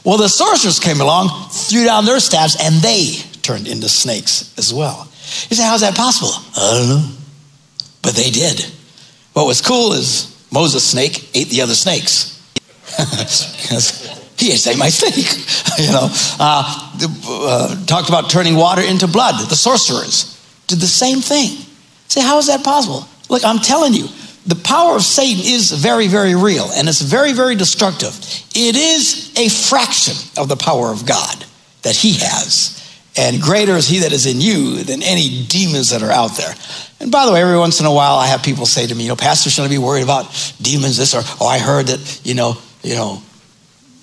Well, 0.04 0.18
the 0.18 0.28
sorcerers 0.28 0.80
came 0.80 1.00
along, 1.00 1.50
threw 1.50 1.84
down 1.84 2.04
their 2.04 2.20
staffs, 2.20 2.56
and 2.60 2.76
they 2.76 3.14
turned 3.42 3.68
into 3.68 3.88
snakes 3.88 4.54
as 4.58 4.74
well. 4.74 5.08
You 5.48 5.56
say, 5.56 5.64
how's 5.64 5.82
that 5.82 5.94
possible? 5.94 6.32
I 6.56 6.78
don't 6.78 6.88
know. 6.88 7.16
But 8.02 8.14
they 8.14 8.30
did. 8.30 8.64
What 9.34 9.46
was 9.46 9.60
cool 9.60 9.92
is 9.92 10.36
Moses' 10.50 10.88
snake 10.88 11.30
ate 11.34 11.48
the 11.48 11.62
other 11.62 11.74
snakes. 11.74 12.36
he 14.36 14.52
ate 14.52 14.78
my 14.78 14.88
snake. 14.88 15.26
you 15.86 15.92
know, 15.92 16.08
uh, 16.40 16.92
uh, 17.28 17.86
talked 17.86 18.08
about 18.08 18.30
turning 18.30 18.56
water 18.56 18.82
into 18.82 19.06
blood. 19.06 19.48
The 19.48 19.54
sorcerers 19.54 20.36
did 20.66 20.80
the 20.80 20.86
same 20.86 21.20
thing. 21.20 21.64
Say, 22.08 22.20
how 22.22 22.38
is 22.38 22.48
that 22.48 22.64
possible? 22.64 23.06
Look, 23.28 23.44
I'm 23.44 23.58
telling 23.58 23.94
you, 23.94 24.08
the 24.46 24.56
power 24.56 24.96
of 24.96 25.02
Satan 25.02 25.42
is 25.44 25.70
very, 25.70 26.08
very 26.08 26.34
real 26.34 26.70
and 26.74 26.88
it's 26.88 27.00
very, 27.00 27.32
very 27.32 27.54
destructive. 27.54 28.14
It 28.54 28.76
is 28.76 29.32
a 29.36 29.48
fraction 29.48 30.16
of 30.40 30.48
the 30.48 30.56
power 30.56 30.90
of 30.90 31.06
God 31.06 31.44
that 31.82 31.96
he 31.96 32.14
has. 32.14 32.76
And 33.16 33.42
greater 33.42 33.72
is 33.72 33.88
he 33.88 34.00
that 34.00 34.12
is 34.12 34.26
in 34.26 34.40
you 34.40 34.82
than 34.84 35.02
any 35.02 35.44
demons 35.46 35.90
that 35.90 36.02
are 36.02 36.10
out 36.10 36.36
there. 36.36 36.54
And 37.00 37.10
by 37.10 37.26
the 37.26 37.32
way, 37.32 37.42
every 37.42 37.58
once 37.58 37.80
in 37.80 37.86
a 37.86 37.92
while, 37.92 38.14
I 38.14 38.28
have 38.28 38.42
people 38.42 38.66
say 38.66 38.86
to 38.86 38.94
me, 38.94 39.04
you 39.04 39.08
know, 39.08 39.16
Pastor, 39.16 39.50
should 39.50 39.64
I 39.64 39.68
be 39.68 39.78
worried 39.78 40.04
about 40.04 40.26
demons? 40.60 40.96
This 40.96 41.14
or, 41.14 41.22
oh, 41.40 41.46
I 41.46 41.58
heard 41.58 41.86
that, 41.88 42.20
you 42.24 42.34
know, 42.34 42.56
you 42.82 42.94
know, 42.94 43.22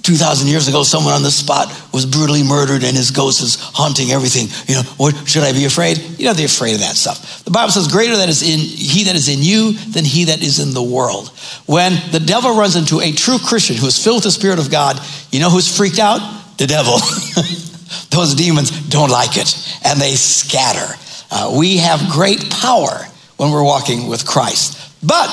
2,000 0.08 0.48
years 0.48 0.70
ago, 0.70 0.84
someone 0.84 1.12
on 1.12 1.22
this 1.22 1.36
spot 1.36 1.68
was 1.92 2.06
brutally 2.06 2.42
murdered 2.42 2.86
and 2.86 2.96
his 2.96 3.12
ghost 3.12 3.44
is 3.44 3.58
haunting 3.60 4.12
everything. 4.12 4.48
You 4.66 4.82
know, 4.82 4.88
what, 4.96 5.28
should 5.28 5.44
I 5.44 5.52
be 5.52 5.66
afraid? 5.66 5.98
You 5.98 6.24
don't 6.24 6.28
have 6.28 6.38
to 6.38 6.44
be 6.44 6.46
afraid 6.46 6.76
of 6.76 6.80
that 6.80 6.96
stuff. 6.96 7.44
The 7.44 7.52
Bible 7.52 7.72
says, 7.72 7.90
greater 7.90 8.16
that 8.16 8.30
is 8.30 8.42
in 8.42 8.58
he 8.58 9.04
that 9.04 9.16
is 9.16 9.28
in 9.28 9.44
you 9.44 9.74
than 9.74 10.06
he 10.06 10.32
that 10.32 10.42
is 10.42 10.60
in 10.60 10.74
the 10.74 10.82
world. 10.82 11.28
When 11.66 11.92
the 12.14 12.22
devil 12.22 12.56
runs 12.56 12.78
into 12.78 13.02
a 13.02 13.12
true 13.12 13.38
Christian 13.38 13.76
who 13.76 13.86
is 13.86 14.02
filled 14.02 14.24
with 14.24 14.24
the 14.24 14.32
Spirit 14.32 14.60
of 14.60 14.72
God, 14.72 14.98
you 15.30 15.42
know 15.42 15.50
who's 15.50 15.68
freaked 15.68 16.00
out? 16.00 16.24
The 16.56 16.68
devil. 16.68 16.94
Those 18.10 18.34
demons 18.34 18.72
don't 18.88 19.12
like 19.12 19.36
it 19.36 19.52
and 19.84 20.00
they 20.00 20.16
scatter. 20.16 20.96
Uh, 21.30 21.54
we 21.60 21.84
have 21.84 22.00
great 22.14 22.50
power 22.50 23.04
when 23.36 23.52
we're 23.52 23.62
walking 23.62 24.08
with 24.08 24.26
Christ. 24.26 24.80
But 25.06 25.28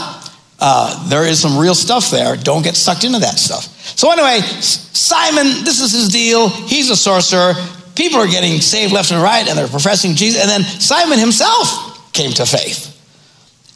uh, 0.61 1.09
there 1.09 1.25
is 1.25 1.41
some 1.41 1.59
real 1.59 1.75
stuff 1.75 2.11
there. 2.11 2.37
Don't 2.37 2.63
get 2.63 2.77
sucked 2.77 3.05
into 3.05 3.19
that 3.21 3.39
stuff. 3.39 3.65
So, 3.97 4.11
anyway, 4.11 4.41
Simon, 4.41 5.65
this 5.65 5.81
is 5.81 5.93
his 5.93 6.09
deal. 6.09 6.49
He's 6.49 6.91
a 6.91 6.97
sorcerer. 6.97 7.55
People 7.95 8.21
are 8.21 8.27
getting 8.27 8.61
saved 8.61 8.93
left 8.93 9.13
and 9.13 9.23
right, 9.23 9.47
and 9.47 9.59
they're 9.59 9.69
professing 9.69 10.15
Jesus. 10.15 10.41
And 10.41 10.51
then 10.51 10.63
Simon 10.63 11.19
himself 11.19 12.13
came 12.13 12.31
to 12.33 12.47
faith. 12.47 12.91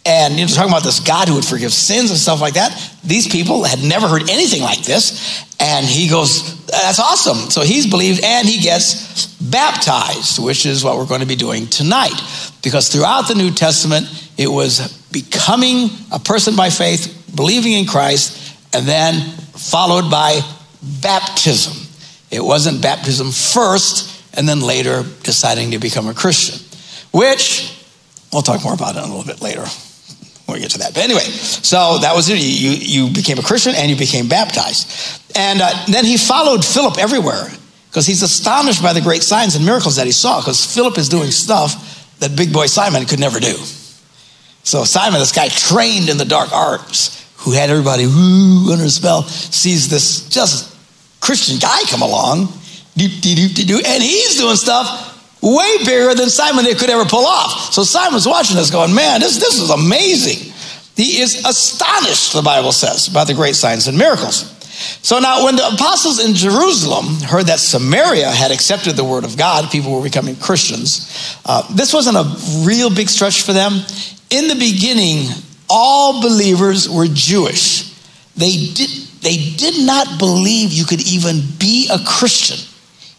And 0.06 0.38
you're 0.38 0.48
talking 0.48 0.70
about 0.70 0.84
this 0.84 1.00
God 1.00 1.28
who 1.28 1.34
would 1.34 1.44
forgive 1.44 1.72
sins 1.72 2.10
and 2.10 2.18
stuff 2.18 2.40
like 2.40 2.54
that. 2.54 2.72
These 3.04 3.28
people 3.28 3.64
had 3.64 3.82
never 3.82 4.08
heard 4.08 4.30
anything 4.30 4.62
like 4.62 4.82
this. 4.82 5.44
And 5.60 5.84
he 5.84 6.08
goes, 6.08 6.64
That's 6.66 6.98
awesome. 6.98 7.50
So 7.50 7.60
he's 7.60 7.86
believed 7.86 8.24
and 8.24 8.48
he 8.48 8.62
gets 8.62 9.26
baptized, 9.34 10.42
which 10.42 10.64
is 10.64 10.82
what 10.82 10.96
we're 10.96 11.06
going 11.06 11.20
to 11.20 11.26
be 11.26 11.36
doing 11.36 11.66
tonight. 11.66 12.18
Because 12.62 12.88
throughout 12.88 13.28
the 13.28 13.34
New 13.34 13.50
Testament, 13.50 14.06
it 14.38 14.48
was 14.48 14.96
becoming 15.10 15.90
a 16.12 16.20
person 16.20 16.56
by 16.56 16.70
faith, 16.70 17.32
believing 17.34 17.72
in 17.72 17.86
Christ, 17.86 18.56
and 18.72 18.86
then 18.86 19.20
followed 19.56 20.10
by 20.10 20.40
baptism. 21.02 21.74
It 22.30 22.42
wasn't 22.42 22.80
baptism 22.80 23.32
first 23.32 24.22
and 24.34 24.48
then 24.48 24.60
later 24.60 25.02
deciding 25.24 25.72
to 25.72 25.78
become 25.78 26.06
a 26.06 26.14
Christian, 26.14 26.64
which 27.12 27.84
we'll 28.32 28.42
talk 28.42 28.62
more 28.62 28.74
about 28.74 28.96
it 28.96 29.02
a 29.02 29.06
little 29.06 29.24
bit 29.24 29.42
later 29.42 29.64
when 30.46 30.54
we 30.54 30.60
get 30.60 30.70
to 30.72 30.78
that. 30.78 30.94
But 30.94 31.02
anyway, 31.02 31.20
so 31.20 31.98
that 31.98 32.14
was 32.14 32.28
it. 32.28 32.38
You, 32.38 32.70
you 32.70 33.12
became 33.12 33.38
a 33.38 33.42
Christian 33.42 33.74
and 33.74 33.90
you 33.90 33.96
became 33.96 34.28
baptized. 34.28 35.20
And 35.34 35.60
uh, 35.60 35.86
then 35.86 36.04
he 36.04 36.16
followed 36.16 36.64
Philip 36.64 36.98
everywhere 36.98 37.48
because 37.88 38.06
he's 38.06 38.22
astonished 38.22 38.82
by 38.82 38.92
the 38.92 39.00
great 39.00 39.22
signs 39.22 39.56
and 39.56 39.64
miracles 39.64 39.96
that 39.96 40.06
he 40.06 40.12
saw 40.12 40.40
because 40.40 40.64
Philip 40.64 40.96
is 40.96 41.08
doing 41.08 41.30
stuff 41.30 42.18
that 42.20 42.36
big 42.36 42.52
boy 42.52 42.66
Simon 42.66 43.04
could 43.06 43.18
never 43.18 43.40
do. 43.40 43.56
So 44.68 44.84
Simon, 44.84 45.18
this 45.18 45.32
guy 45.32 45.48
trained 45.48 46.10
in 46.10 46.18
the 46.18 46.26
dark 46.26 46.52
arts, 46.52 47.24
who 47.38 47.52
had 47.52 47.70
everybody 47.70 48.06
woo 48.06 48.70
under 48.70 48.84
a 48.84 48.90
spell, 48.90 49.22
sees 49.22 49.88
this 49.88 50.28
just 50.28 50.76
Christian 51.20 51.58
guy 51.58 51.84
come 51.84 52.02
along, 52.02 52.52
and 52.94 54.02
he's 54.02 54.36
doing 54.36 54.56
stuff 54.56 55.40
way 55.40 55.78
bigger 55.86 56.14
than 56.14 56.28
Simon 56.28 56.66
could 56.76 56.90
ever 56.90 57.06
pull 57.06 57.24
off. 57.24 57.72
So 57.72 57.82
Simon's 57.82 58.28
watching 58.28 58.56
this 58.56 58.70
going, 58.70 58.94
man, 58.94 59.20
this, 59.20 59.38
this 59.38 59.58
is 59.58 59.70
amazing. 59.70 60.52
He 60.96 61.22
is 61.22 61.46
astonished, 61.46 62.34
the 62.34 62.42
Bible 62.42 62.72
says, 62.72 63.08
by 63.08 63.24
the 63.24 63.32
great 63.32 63.56
signs 63.56 63.88
and 63.88 63.96
miracles. 63.96 64.52
So 65.02 65.18
now, 65.18 65.44
when 65.44 65.56
the 65.56 65.66
apostles 65.66 66.24
in 66.24 66.34
Jerusalem 66.34 67.20
heard 67.20 67.46
that 67.46 67.58
Samaria 67.58 68.30
had 68.30 68.50
accepted 68.50 68.94
the 68.94 69.04
word 69.04 69.24
of 69.24 69.36
God, 69.36 69.70
people 69.70 69.92
were 69.92 70.02
becoming 70.02 70.36
Christians. 70.36 71.38
Uh, 71.44 71.62
this 71.74 71.92
wasn't 71.92 72.16
a 72.16 72.66
real 72.66 72.94
big 72.94 73.08
stretch 73.08 73.42
for 73.42 73.52
them. 73.52 73.72
In 74.30 74.48
the 74.48 74.54
beginning, 74.54 75.28
all 75.68 76.22
believers 76.22 76.88
were 76.88 77.06
Jewish. 77.08 77.94
They 78.36 78.72
did, 78.72 78.90
they 79.20 79.36
did 79.56 79.84
not 79.84 80.18
believe 80.18 80.72
you 80.72 80.84
could 80.84 81.06
even 81.08 81.40
be 81.58 81.88
a 81.90 81.98
Christian 81.98 82.58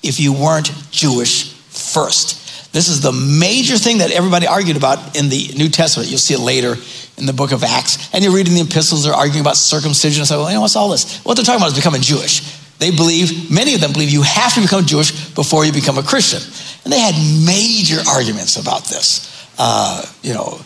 if 0.02 0.20
you 0.20 0.34
weren't 0.34 0.72
Jewish 0.92 1.54
first. 1.54 2.49
This 2.72 2.88
is 2.88 3.02
the 3.02 3.12
major 3.12 3.78
thing 3.78 3.98
that 4.00 4.12
everybody 4.12 4.46
argued 4.46 4.78
about 4.78 5.18
in 5.18 5.30
the 5.30 5.52
New 5.56 5.70
Testament. 5.70 6.10
You'll 6.10 6.20
see 6.20 6.36
it 6.36 6.40
later 6.40 6.76
in 7.18 7.26
the 7.26 7.34
book 7.34 7.52
of 7.52 7.64
Acts. 7.64 8.14
And 8.14 8.24
you're 8.24 8.34
reading 8.34 8.54
the 8.54 8.62
epistles, 8.62 9.04
they're 9.04 9.14
arguing 9.14 9.42
about 9.42 9.58
circumcision. 9.58 10.26
So, 10.26 10.40
well, 10.40 10.50
you 10.50 10.56
know, 10.56 10.62
what's 10.62 10.76
all 10.76 10.90
this? 10.90 11.20
What 11.24 11.36
they're 11.36 11.44
talking 11.44 11.60
about 11.60 11.72
is 11.72 11.78
becoming 11.78 12.02
Jewish. 12.02 12.58
They 12.78 12.92
believe, 12.92 13.52
many 13.52 13.76
of 13.76 13.82
them 13.82 13.92
believe 13.92 14.10
you 14.10 14.22
have 14.22 14.54
to 14.54 14.62
become 14.62 14.86
Jewish 14.86 15.34
before 15.34 15.66
you 15.66 15.74
become 15.74 15.98
a 15.98 16.04
Christian. 16.04 16.42
And 16.84 16.94
they 16.94 17.00
had 17.00 17.16
major 17.46 18.00
arguments 18.08 18.56
about 18.56 18.86
this. 18.86 19.28
Uh, 19.58 20.06
you 20.22 20.34
know, 20.34 20.62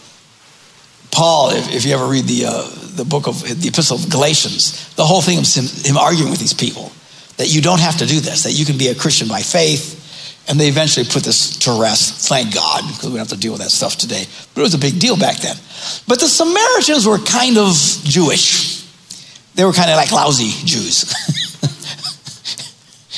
Paul, 1.09 1.51
if, 1.51 1.73
if 1.73 1.85
you 1.85 1.93
ever 1.93 2.05
read 2.05 2.25
the, 2.25 2.45
uh, 2.45 2.69
the 2.95 3.05
book 3.05 3.27
of 3.27 3.41
the 3.41 3.67
epistle 3.67 3.97
of 3.97 4.09
Galatians, 4.09 4.93
the 4.95 5.05
whole 5.05 5.21
thing 5.21 5.39
is 5.39 5.55
him, 5.55 5.65
him 5.91 5.97
arguing 5.97 6.29
with 6.29 6.39
these 6.39 6.53
people 6.53 6.91
that 7.37 7.47
you 7.47 7.61
don't 7.61 7.79
have 7.79 7.97
to 7.97 8.05
do 8.05 8.19
this, 8.19 8.43
that 8.43 8.51
you 8.51 8.65
can 8.65 8.77
be 8.77 8.89
a 8.89 8.95
Christian 8.95 9.27
by 9.27 9.41
faith. 9.41 10.02
And 10.47 10.59
they 10.59 10.67
eventually 10.67 11.05
put 11.05 11.23
this 11.23 11.57
to 11.59 11.79
rest, 11.79 12.27
thank 12.27 12.53
God, 12.53 12.83
because 12.87 13.05
we 13.05 13.11
don't 13.11 13.19
have 13.19 13.27
to 13.29 13.37
deal 13.37 13.53
with 13.53 13.61
that 13.61 13.69
stuff 13.69 13.95
today. 13.95 14.25
But 14.53 14.61
it 14.61 14.63
was 14.63 14.73
a 14.73 14.79
big 14.79 14.99
deal 14.99 15.17
back 15.17 15.37
then. 15.37 15.55
But 16.07 16.19
the 16.19 16.27
Samaritans 16.27 17.07
were 17.07 17.19
kind 17.19 17.57
of 17.57 17.73
Jewish. 18.03 18.83
They 19.55 19.63
were 19.63 19.73
kind 19.73 19.89
of 19.89 19.95
like 19.95 20.11
lousy 20.11 20.51
Jews. 20.65 21.13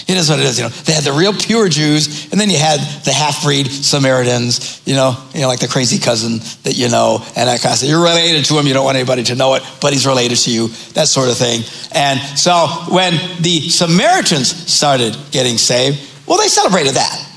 It 0.07 0.17
is 0.17 0.29
what 0.29 0.39
it 0.39 0.45
is, 0.45 0.59
you 0.59 0.65
know. 0.65 0.69
They 0.69 0.93
had 0.93 1.03
the 1.03 1.13
real 1.13 1.33
pure 1.33 1.67
Jews, 1.67 2.31
and 2.31 2.39
then 2.39 2.51
you 2.51 2.59
had 2.59 2.79
the 3.05 3.11
half-breed 3.11 3.65
Samaritans, 3.65 4.83
you 4.85 4.93
know, 4.93 5.17
you 5.33 5.41
know, 5.41 5.47
like 5.47 5.59
the 5.59 5.67
crazy 5.67 5.97
cousin 5.97 6.37
that 6.61 6.77
you 6.77 6.89
know, 6.89 7.25
and 7.35 7.49
that 7.49 7.61
kind 7.61 7.73
of 7.73 7.79
thing. 7.79 7.89
You're 7.89 8.03
related 8.03 8.45
to 8.45 8.59
him, 8.59 8.67
you 8.67 8.73
don't 8.73 8.85
want 8.85 8.97
anybody 8.97 9.23
to 9.23 9.35
know 9.35 9.55
it, 9.55 9.63
but 9.81 9.93
he's 9.93 10.05
related 10.05 10.37
to 10.39 10.51
you, 10.51 10.67
that 10.93 11.07
sort 11.07 11.29
of 11.29 11.37
thing. 11.37 11.63
And 11.91 12.19
so 12.37 12.67
when 12.89 13.13
the 13.41 13.61
Samaritans 13.69 14.71
started 14.71 15.17
getting 15.31 15.57
saved, 15.57 15.97
well, 16.27 16.37
they 16.37 16.47
celebrated 16.47 16.95
that 16.95 17.27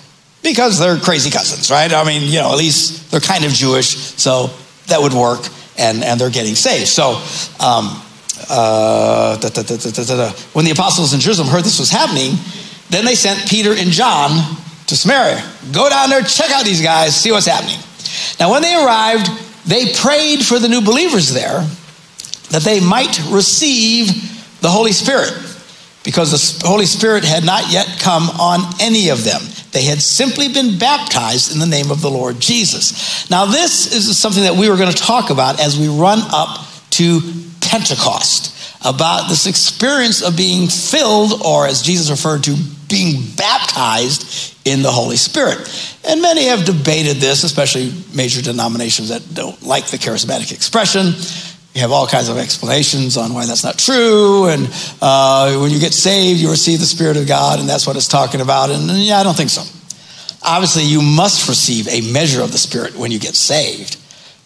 because 0.43 0.79
they're 0.79 0.97
crazy 0.99 1.31
cousins, 1.31 1.71
right? 1.71 1.93
I 1.93 2.05
mean, 2.05 2.23
you 2.23 2.39
know, 2.39 2.51
at 2.51 2.59
least 2.59 3.11
they're 3.11 3.21
kind 3.21 3.45
of 3.45 3.53
Jewish, 3.53 3.89
so 3.89 4.51
that 4.87 5.01
would 5.01 5.13
work, 5.13 5.47
and, 5.77 6.03
and 6.03 6.21
they're 6.21 6.31
getting 6.31 6.55
saved. 6.55 6.89
So, 6.89 7.17
um, 7.61 8.03
uh, 8.49 9.37
da, 9.37 9.49
da, 9.49 9.63
da, 9.63 10.31
when 10.53 10.65
the 10.65 10.71
apostles 10.71 11.13
in 11.13 11.21
Jerusalem 11.21 11.49
heard 11.49 11.65
this 11.65 11.79
was 11.79 11.91
happening, 11.91 12.35
then 12.89 13.05
they 13.05 13.15
sent 13.15 13.49
Peter 13.49 13.73
and 13.73 13.91
John 13.91 14.31
to 14.87 14.97
Samaria. 14.97 15.43
Go 15.73 15.89
down 15.91 16.09
there, 16.09 16.23
check 16.23 16.51
out 16.51 16.65
these 16.65 16.81
guys, 16.81 17.15
see 17.15 17.31
what's 17.31 17.47
happening. 17.47 17.79
Now, 18.41 18.51
when 18.51 18.63
they 18.63 18.75
arrived, 18.75 19.29
they 19.67 19.93
prayed 19.93 20.45
for 20.45 20.59
the 20.59 20.69
new 20.69 20.81
believers 20.81 21.33
there 21.33 21.67
that 22.51 22.63
they 22.63 22.81
might 22.81 23.21
receive 23.31 24.61
the 24.61 24.71
Holy 24.71 24.93
Spirit 24.93 25.33
because 26.05 26.59
the 26.59 26.67
Holy 26.67 26.87
Spirit 26.87 27.25
had 27.25 27.45
not 27.45 27.71
yet 27.73 27.99
come 28.01 28.25
on 28.41 28.61
any 28.81 29.11
of 29.11 29.25
them. 29.25 29.41
They 29.73 29.85
had 29.85 30.01
simply 30.01 30.49
been 30.49 30.79
baptized 30.79 31.53
in 31.53 31.59
the 31.59 31.67
name 31.67 31.91
of 31.91 32.01
the 32.01 32.11
Lord 32.11 32.41
Jesus. 32.41 33.29
Now, 33.31 33.45
this 33.45 33.93
is 33.93 34.17
something 34.17 34.45
that 34.45 34.55
we 34.55 34.71
were 34.71 34.77
going 34.77 34.93
to 34.93 35.03
talk 35.03 35.31
about 35.31 35.61
as 35.61 35.79
we 35.79 35.89
run 35.89 36.21
up 36.33 36.67
to 36.91 37.21
Pentecost 37.61 38.55
about 38.85 39.29
this 39.29 39.47
experience 39.47 40.23
of 40.23 40.37
being 40.37 40.69
filled, 40.69 41.43
or 41.45 41.67
as 41.67 41.83
Jesus 41.83 42.11
referred 42.11 42.45
to, 42.45 42.57
being 42.89 43.23
baptized 43.37 44.55
in 44.65 44.83
the 44.83 44.91
Holy 44.91 45.17
Spirit. 45.17 45.59
And 46.07 46.23
many 46.23 46.45
have 46.47 46.65
debated 46.65 47.17
this, 47.17 47.43
especially 47.43 47.93
major 48.15 48.41
denominations 48.41 49.09
that 49.09 49.35
don't 49.35 49.61
like 49.63 49.89
the 49.89 49.99
charismatic 49.99 50.53
expression. 50.53 51.13
You 51.75 51.83
have 51.83 51.93
all 51.93 52.07
kinds 52.07 52.29
of 52.29 52.39
explanations 52.39 53.17
on 53.17 53.35
why 53.35 53.47
that's 53.47 53.63
not 53.63 53.79
true. 53.79 54.47
And 54.47 54.69
uh, 55.01 55.59
when 55.59 55.71
you 55.71 55.79
get 55.79 55.93
saved, 55.93 56.41
you 56.41 56.51
receive 56.51 56.81
the 56.81 56.87
Spirit 56.87 57.17
of 57.17 57.29
God, 57.29 57.61
and 57.61 57.69
that's 57.69 57.87
what 57.87 57.95
it's 57.95 58.09
talking 58.09 58.41
about. 58.41 58.71
And, 58.71 58.89
yeah, 58.91 59.19
I 59.19 59.23
don't 59.23 59.37
think 59.37 59.51
so. 59.51 59.63
Obviously, 60.43 60.85
you 60.85 61.03
must 61.03 61.49
receive 61.49 61.87
a 61.89 62.01
measure 62.13 62.43
of 62.43 62.53
the 62.53 62.59
Spirit 62.59 62.97
when 62.97 63.11
you 63.11 63.19
get 63.19 63.35
saved. 63.35 63.97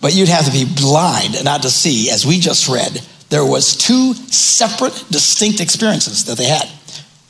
But 0.00 0.14
you'd 0.14 0.29
have 0.29 0.47
to 0.47 0.50
be 0.50 0.64
blind 0.64 1.43
not 1.45 1.62
to 1.62 1.71
see, 1.71 2.11
as 2.11 2.26
we 2.26 2.41
just 2.41 2.69
read, 2.69 3.00
there 3.31 3.45
was 3.47 3.76
two 3.76 4.14
separate, 4.14 5.05
distinct 5.11 5.61
experiences 5.61 6.25
that 6.26 6.37
they 6.37 6.47
had. 6.47 6.69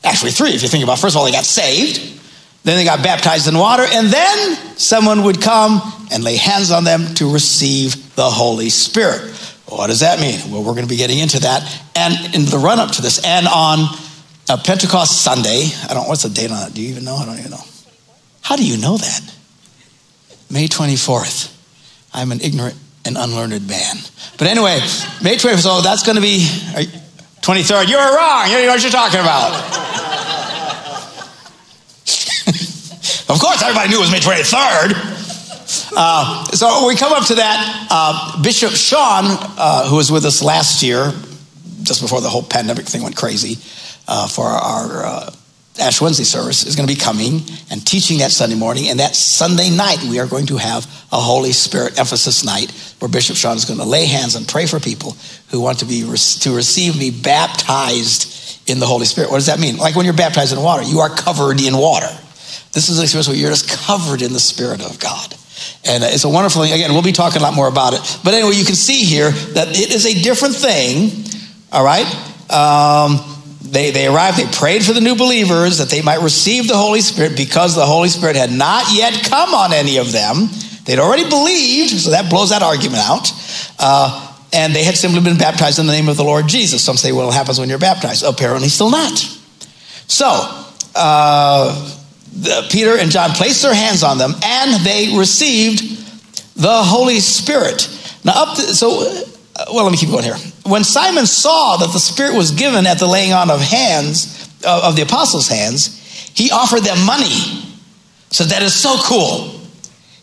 Actually, 0.03 0.31
three, 0.31 0.49
if 0.49 0.63
you 0.63 0.67
think 0.67 0.83
about 0.83 0.97
it. 0.97 1.01
First 1.01 1.15
of 1.15 1.19
all, 1.19 1.25
they 1.25 1.31
got 1.31 1.45
saved, 1.45 2.19
then 2.63 2.75
they 2.75 2.83
got 2.83 3.03
baptized 3.03 3.47
in 3.47 3.57
water, 3.57 3.85
and 3.87 4.07
then 4.07 4.55
someone 4.77 5.23
would 5.23 5.41
come 5.41 5.81
and 6.11 6.23
lay 6.23 6.35
hands 6.35 6.71
on 6.71 6.83
them 6.83 7.13
to 7.15 7.31
receive 7.31 8.15
the 8.15 8.29
Holy 8.29 8.69
Spirit. 8.69 9.32
What 9.77 9.87
does 9.87 10.01
that 10.01 10.19
mean? 10.19 10.39
Well, 10.51 10.63
we're 10.63 10.73
going 10.73 10.85
to 10.85 10.89
be 10.89 10.97
getting 10.97 11.19
into 11.19 11.39
that. 11.41 11.63
And 11.95 12.35
in 12.35 12.45
the 12.45 12.57
run 12.57 12.79
up 12.79 12.91
to 12.91 13.01
this, 13.01 13.23
and 13.25 13.47
on 13.47 13.79
a 14.49 14.57
Pentecost 14.57 15.23
Sunday, 15.23 15.69
I 15.89 15.93
don't, 15.93 16.07
what's 16.07 16.23
the 16.23 16.29
date 16.29 16.51
on 16.51 16.67
it? 16.67 16.73
Do 16.73 16.81
you 16.81 16.89
even 16.89 17.03
know? 17.03 17.15
I 17.15 17.25
don't 17.25 17.39
even 17.39 17.51
know. 17.51 17.63
How 18.41 18.55
do 18.55 18.65
you 18.65 18.77
know 18.77 18.97
that? 18.97 19.21
May 20.49 20.67
24th. 20.67 21.51
I'm 22.13 22.31
an 22.31 22.41
ignorant 22.41 22.75
and 23.05 23.17
unlearned 23.17 23.67
man. 23.67 23.95
But 24.37 24.47
anyway, 24.47 24.79
May 25.23 25.35
24th, 25.35 25.59
so 25.59 25.81
that's 25.81 26.03
going 26.03 26.15
to 26.15 26.21
be 26.21 26.45
uh, 26.75 26.83
23rd. 27.41 27.89
You're 27.89 27.99
wrong. 27.99 28.47
You 28.47 28.61
know 28.61 28.67
what 28.67 28.81
you're 28.81 28.91
talking 28.91 29.19
about. 29.19 29.51
of 33.29 33.39
course, 33.39 33.61
everybody 33.63 33.89
knew 33.89 33.97
it 33.97 34.01
was 34.01 34.11
May 34.11 34.19
23rd. 34.19 35.12
Uh, 35.95 36.45
so 36.51 36.87
we 36.87 36.95
come 36.95 37.13
up 37.13 37.25
to 37.27 37.35
that. 37.35 37.87
Uh, 37.89 38.41
Bishop 38.41 38.71
Sean, 38.71 39.25
uh, 39.25 39.87
who 39.87 39.97
was 39.97 40.11
with 40.11 40.25
us 40.25 40.41
last 40.41 40.83
year, 40.83 41.11
just 41.83 42.01
before 42.01 42.21
the 42.21 42.29
whole 42.29 42.43
pandemic 42.43 42.85
thing 42.85 43.03
went 43.03 43.15
crazy, 43.15 43.57
uh, 44.07 44.27
for 44.27 44.45
our 44.45 45.05
uh, 45.05 45.35
Ash 45.79 46.01
Wednesday 46.01 46.23
service, 46.23 46.65
is 46.65 46.75
going 46.75 46.87
to 46.87 46.93
be 46.93 46.99
coming 46.99 47.41
and 47.69 47.85
teaching 47.85 48.19
that 48.19 48.31
Sunday 48.31 48.55
morning. 48.55 48.89
And 48.89 48.99
that 48.99 49.15
Sunday 49.15 49.69
night, 49.69 50.03
we 50.03 50.19
are 50.19 50.27
going 50.27 50.47
to 50.47 50.57
have 50.57 50.85
a 51.11 51.19
Holy 51.19 51.51
Spirit 51.51 51.99
emphasis 51.99 52.43
night 52.45 52.71
where 52.99 53.09
Bishop 53.09 53.35
Sean 53.35 53.55
is 53.55 53.65
going 53.65 53.79
to 53.79 53.85
lay 53.85 54.05
hands 54.05 54.35
and 54.35 54.47
pray 54.47 54.65
for 54.65 54.79
people 54.79 55.15
who 55.49 55.61
want 55.61 55.79
to 55.79 55.85
be 55.85 56.01
to 56.01 56.55
receive 56.55 56.97
me 56.97 57.11
baptized 57.11 58.69
in 58.69 58.79
the 58.79 58.85
Holy 58.85 59.05
Spirit. 59.05 59.29
What 59.29 59.37
does 59.37 59.47
that 59.47 59.59
mean? 59.59 59.77
Like 59.77 59.95
when 59.95 60.05
you're 60.05 60.13
baptized 60.13 60.53
in 60.53 60.61
water, 60.61 60.83
you 60.83 60.99
are 60.99 61.09
covered 61.09 61.59
in 61.61 61.77
water. 61.77 62.09
This 62.71 62.89
is 62.89 62.97
an 62.97 63.03
experience 63.03 63.27
where 63.27 63.37
you're 63.37 63.51
just 63.51 63.69
covered 63.69 64.21
in 64.21 64.33
the 64.33 64.39
Spirit 64.39 64.81
of 64.81 64.99
God. 64.99 65.35
And 65.85 66.03
it's 66.03 66.23
a 66.23 66.29
wonderful 66.29 66.63
thing. 66.63 66.73
Again, 66.73 66.93
we'll 66.93 67.01
be 67.01 67.11
talking 67.11 67.41
a 67.41 67.43
lot 67.43 67.53
more 67.53 67.67
about 67.67 67.93
it. 67.93 68.19
But 68.23 68.33
anyway, 68.33 68.55
you 68.55 68.65
can 68.65 68.75
see 68.75 69.03
here 69.03 69.31
that 69.31 69.67
it 69.69 69.93
is 69.93 70.05
a 70.05 70.21
different 70.21 70.55
thing. 70.55 71.25
All 71.71 71.83
right? 71.83 72.07
Um, 72.49 73.19
they, 73.61 73.91
they 73.91 74.07
arrived, 74.07 74.37
they 74.37 74.45
prayed 74.45 74.83
for 74.83 74.93
the 74.93 75.01
new 75.01 75.15
believers 75.15 75.79
that 75.79 75.89
they 75.89 76.01
might 76.01 76.21
receive 76.21 76.67
the 76.67 76.77
Holy 76.77 77.01
Spirit 77.01 77.35
because 77.35 77.75
the 77.75 77.85
Holy 77.85 78.09
Spirit 78.09 78.35
had 78.35 78.51
not 78.51 78.85
yet 78.93 79.13
come 79.29 79.53
on 79.53 79.73
any 79.73 79.97
of 79.97 80.11
them. 80.11 80.47
They'd 80.85 80.99
already 80.99 81.27
believed, 81.27 81.91
so 81.91 82.11
that 82.11 82.29
blows 82.29 82.49
that 82.51 82.61
argument 82.61 83.01
out. 83.01 83.31
Uh, 83.79 84.33
and 84.53 84.75
they 84.75 84.83
had 84.83 84.95
simply 84.95 85.21
been 85.21 85.37
baptized 85.37 85.79
in 85.79 85.87
the 85.87 85.93
name 85.93 86.07
of 86.07 86.17
the 86.17 86.23
Lord 86.23 86.47
Jesus. 86.47 86.83
Some 86.83 86.97
say, 86.97 87.11
well, 87.11 87.29
it 87.29 87.33
happens 87.33 87.59
when 87.59 87.69
you're 87.69 87.79
baptized. 87.79 88.23
Apparently, 88.23 88.67
still 88.67 88.91
not. 88.91 89.17
So, 90.07 90.27
uh, 90.95 92.02
the, 92.35 92.67
Peter 92.71 92.97
and 92.97 93.11
John 93.11 93.31
placed 93.31 93.61
their 93.61 93.73
hands 93.73 94.03
on 94.03 94.17
them 94.17 94.33
and 94.43 94.85
they 94.85 95.15
received 95.17 95.81
the 96.55 96.83
Holy 96.83 97.19
Spirit. 97.19 97.89
Now, 98.23 98.33
up 98.35 98.55
to, 98.57 98.61
so, 98.61 99.01
uh, 99.55 99.65
well, 99.73 99.83
let 99.83 99.91
me 99.91 99.97
keep 99.97 100.09
going 100.09 100.23
here. 100.23 100.37
When 100.65 100.83
Simon 100.83 101.25
saw 101.25 101.77
that 101.77 101.91
the 101.91 101.99
Spirit 101.99 102.35
was 102.35 102.51
given 102.51 102.85
at 102.87 102.99
the 102.99 103.07
laying 103.07 103.33
on 103.33 103.51
of 103.51 103.61
hands, 103.61 104.49
uh, 104.65 104.81
of 104.85 104.95
the 104.95 105.01
apostles' 105.01 105.47
hands, 105.47 105.99
he 106.35 106.51
offered 106.51 106.83
them 106.83 107.05
money. 107.05 107.63
So 108.29 108.43
that 108.45 108.63
is 108.63 108.73
so 108.73 108.95
cool. 109.03 109.59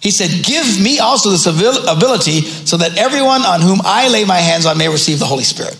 He 0.01 0.11
said, 0.11 0.45
Give 0.45 0.81
me 0.81 0.99
also 0.99 1.31
this 1.31 1.47
ability 1.47 2.41
so 2.43 2.79
that 2.79 2.97
everyone 2.97 3.43
on 3.43 3.61
whom 3.61 3.81
I 3.85 4.09
lay 4.09 4.25
my 4.25 4.39
hands 4.39 4.67
on 4.67 4.79
may 4.79 4.89
receive 4.89 5.19
the 5.19 5.27
Holy 5.27 5.45
Spirit. 5.45 5.79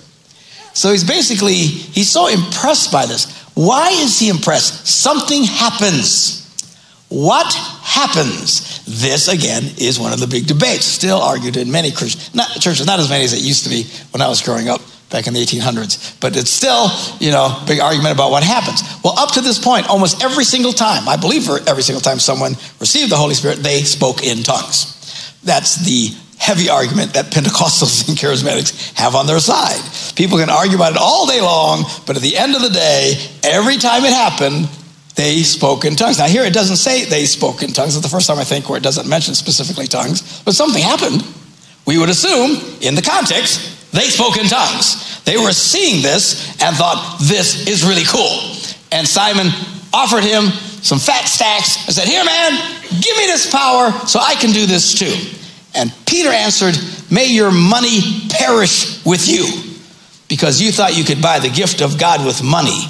So 0.75 0.93
he's 0.93 1.05
basically, 1.05 1.55
he's 1.57 2.11
so 2.11 2.29
impressed 2.29 2.93
by 2.93 3.07
this. 3.07 3.40
Why 3.61 3.91
is 3.91 4.19
he 4.19 4.31
impressed? 4.31 4.87
Something 4.87 5.45
happens. 5.45 6.41
What 7.11 7.53
happens? 7.53 8.83
This, 8.87 9.29
again, 9.29 9.65
is 9.77 10.01
one 10.01 10.15
of 10.15 10.19
the 10.19 10.27
big 10.27 10.47
debates, 10.47 10.87
still 10.87 11.19
argued 11.19 11.59
in 11.59 11.71
many 11.71 11.91
Christian, 11.91 12.23
not, 12.35 12.49
churches, 12.59 12.87
not 12.87 13.01
as 13.01 13.11
many 13.11 13.23
as 13.23 13.35
it 13.35 13.43
used 13.43 13.65
to 13.65 13.69
be 13.69 13.85
when 14.13 14.23
I 14.23 14.29
was 14.29 14.41
growing 14.41 14.71
up 14.71 14.81
back 15.11 15.27
in 15.27 15.35
the 15.35 15.41
1800s, 15.41 16.19
but 16.21 16.39
it's 16.39 16.49
still, 16.49 16.89
you 17.19 17.33
know, 17.33 17.63
big 17.67 17.81
argument 17.81 18.15
about 18.15 18.31
what 18.31 18.43
happens. 18.43 18.81
Well, 19.05 19.19
up 19.19 19.33
to 19.33 19.43
this 19.43 19.59
point, 19.59 19.91
almost 19.91 20.25
every 20.25 20.45
single 20.45 20.73
time, 20.73 21.07
I 21.07 21.17
believe 21.17 21.47
every 21.67 21.83
single 21.83 22.01
time 22.01 22.19
someone 22.19 22.53
received 22.81 23.13
the 23.13 23.17
Holy 23.17 23.35
Spirit, 23.35 23.59
they 23.59 23.83
spoke 23.83 24.23
in 24.23 24.43
tongues. 24.43 25.37
That's 25.45 25.85
the 25.85 26.17
heavy 26.41 26.71
argument 26.71 27.13
that 27.15 27.27
Pentecostals 27.27 28.09
and 28.09 28.17
charismatics 28.17 28.97
have 28.97 29.15
on 29.15 29.27
their 29.27 29.39
side. 29.39 29.81
People 30.17 30.39
can 30.39 30.51
argue 30.51 30.77
about 30.77 30.93
it 30.93 30.99
all 30.99 31.27
day 31.27 31.41
long, 31.41 31.85
but 32.07 32.17
at 32.17 32.23
the 32.23 32.37
end 32.37 32.57
of 32.57 32.63
the 32.63 32.71
day, 32.71 33.15
every 33.45 33.77
time 33.77 34.05
it 34.05 34.13
happened, 34.13 34.69
they 35.17 35.43
spoke 35.43 35.85
in 35.85 35.97
tongues. 35.97 36.19
Now, 36.19 36.27
here 36.27 36.45
it 36.45 36.55
doesn't 36.55 36.77
say 36.77 37.05
they 37.05 37.27
spoke 37.27 37.63
in 37.63 37.73
tongues. 37.73 37.95
It's 37.95 38.05
the 38.05 38.11
first 38.11 38.27
time 38.27 38.39
I 38.39 38.45
think 38.45 38.69
where 38.69 38.79
it 38.79 38.83
doesn't 38.83 39.09
mention 39.09 39.35
specifically 39.35 39.87
tongues, 39.87 40.43
but 40.43 40.55
something 40.55 40.83
happened. 40.83 41.23
We 41.87 41.99
would 41.99 42.09
assume, 42.09 42.57
in 42.81 42.95
the 42.95 43.03
context, 43.03 43.93
they 43.93 44.09
spoke 44.09 44.39
in 44.39 44.47
tongues. 44.47 45.23
They 45.25 45.37
were 45.37 45.53
seeing 45.53 46.03
this 46.03 46.49
and 46.63 46.75
thought, 46.77 47.19
this 47.21 47.67
is 47.67 47.85
really 47.85 48.05
cool. 48.05 48.57
And 48.93 49.07
Simon 49.07 49.49
offered 49.93 50.25
him 50.25 50.45
some 50.81 50.99
fat 50.99 51.27
stacks 51.27 51.87
and 51.87 51.95
said, 51.95 52.09
Here, 52.09 52.25
man, 52.25 52.53
give 52.89 53.17
me 53.17 53.27
this 53.27 53.51
power 53.51 53.93
so 54.07 54.21
I 54.21 54.35
can 54.35 54.53
do 54.53 54.67
this 54.67 54.95
too. 54.95 55.40
And 55.75 55.93
Peter 56.07 56.31
answered, 56.31 56.77
May 57.11 57.27
your 57.27 57.53
money 57.53 58.01
perish 58.31 59.05
with 59.05 59.29
you, 59.29 59.47
because 60.29 60.61
you 60.61 60.73
thought 60.73 60.97
you 60.97 61.05
could 61.05 61.23
buy 61.23 61.39
the 61.39 61.49
gift 61.49 61.81
of 61.81 61.99
God 61.99 62.25
with 62.25 62.43
money. 62.43 62.85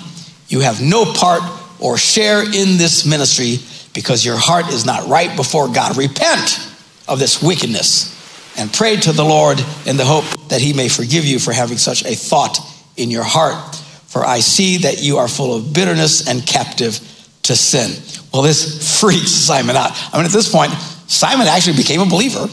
You 0.48 0.60
have 0.60 0.82
no 0.82 1.04
part 1.04 1.42
or 1.78 1.96
share 1.96 2.42
in 2.42 2.76
this 2.76 3.06
ministry 3.06 3.58
because 3.94 4.24
your 4.24 4.36
heart 4.36 4.68
is 4.68 4.84
not 4.84 5.08
right 5.08 5.34
before 5.36 5.68
God. 5.68 5.96
Repent 5.96 6.68
of 7.08 7.18
this 7.18 7.42
wickedness 7.42 8.16
and 8.58 8.72
pray 8.72 8.96
to 8.96 9.12
the 9.12 9.24
Lord 9.24 9.58
in 9.86 9.96
the 9.96 10.04
hope 10.04 10.24
that 10.48 10.60
he 10.60 10.72
may 10.72 10.88
forgive 10.88 11.24
you 11.24 11.38
for 11.38 11.52
having 11.52 11.78
such 11.78 12.04
a 12.04 12.14
thought 12.14 12.58
in 12.96 13.10
your 13.10 13.24
heart. 13.24 13.74
For 14.06 14.24
I 14.24 14.40
see 14.40 14.78
that 14.78 15.02
you 15.02 15.18
are 15.18 15.28
full 15.28 15.54
of 15.54 15.72
bitterness 15.72 16.28
and 16.28 16.44
captive 16.44 16.98
to 17.44 17.56
sin. 17.56 17.90
Well, 18.32 18.42
this 18.42 19.00
freaks 19.00 19.30
Simon 19.30 19.76
out. 19.76 19.92
I 20.12 20.16
mean, 20.16 20.26
at 20.26 20.32
this 20.32 20.50
point, 20.50 20.72
Simon 21.06 21.46
actually 21.46 21.76
became 21.76 22.00
a 22.00 22.06
believer 22.06 22.46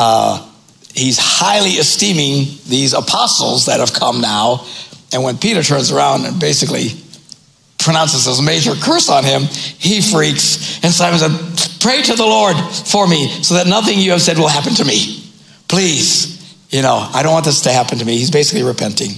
uh, 0.00 0.48
he's 0.94 1.18
highly 1.18 1.72
esteeming 1.72 2.46
these 2.68 2.92
apostles 2.92 3.66
that 3.66 3.80
have 3.80 3.92
come 3.92 4.20
now. 4.20 4.64
And 5.12 5.24
when 5.24 5.38
Peter 5.38 5.62
turns 5.62 5.90
around 5.90 6.24
and 6.24 6.38
basically 6.38 6.90
pronounces 7.78 8.26
this 8.26 8.40
major 8.40 8.74
curse 8.74 9.10
on 9.10 9.24
him, 9.24 9.42
he 9.42 10.00
freaks. 10.00 10.78
And 10.84 10.92
Simon 10.92 11.18
said, 11.18 11.80
Pray 11.80 12.02
to 12.02 12.14
the 12.14 12.24
Lord 12.24 12.56
for 12.56 13.08
me 13.08 13.28
so 13.42 13.54
that 13.54 13.66
nothing 13.66 13.98
you 13.98 14.12
have 14.12 14.22
said 14.22 14.38
will 14.38 14.48
happen 14.48 14.74
to 14.74 14.84
me. 14.84 15.24
Please, 15.66 16.38
you 16.70 16.82
know, 16.82 16.96
I 17.12 17.24
don't 17.24 17.32
want 17.32 17.44
this 17.44 17.62
to 17.62 17.72
happen 17.72 17.98
to 17.98 18.04
me. 18.04 18.18
He's 18.18 18.30
basically 18.30 18.62
repenting. 18.62 19.10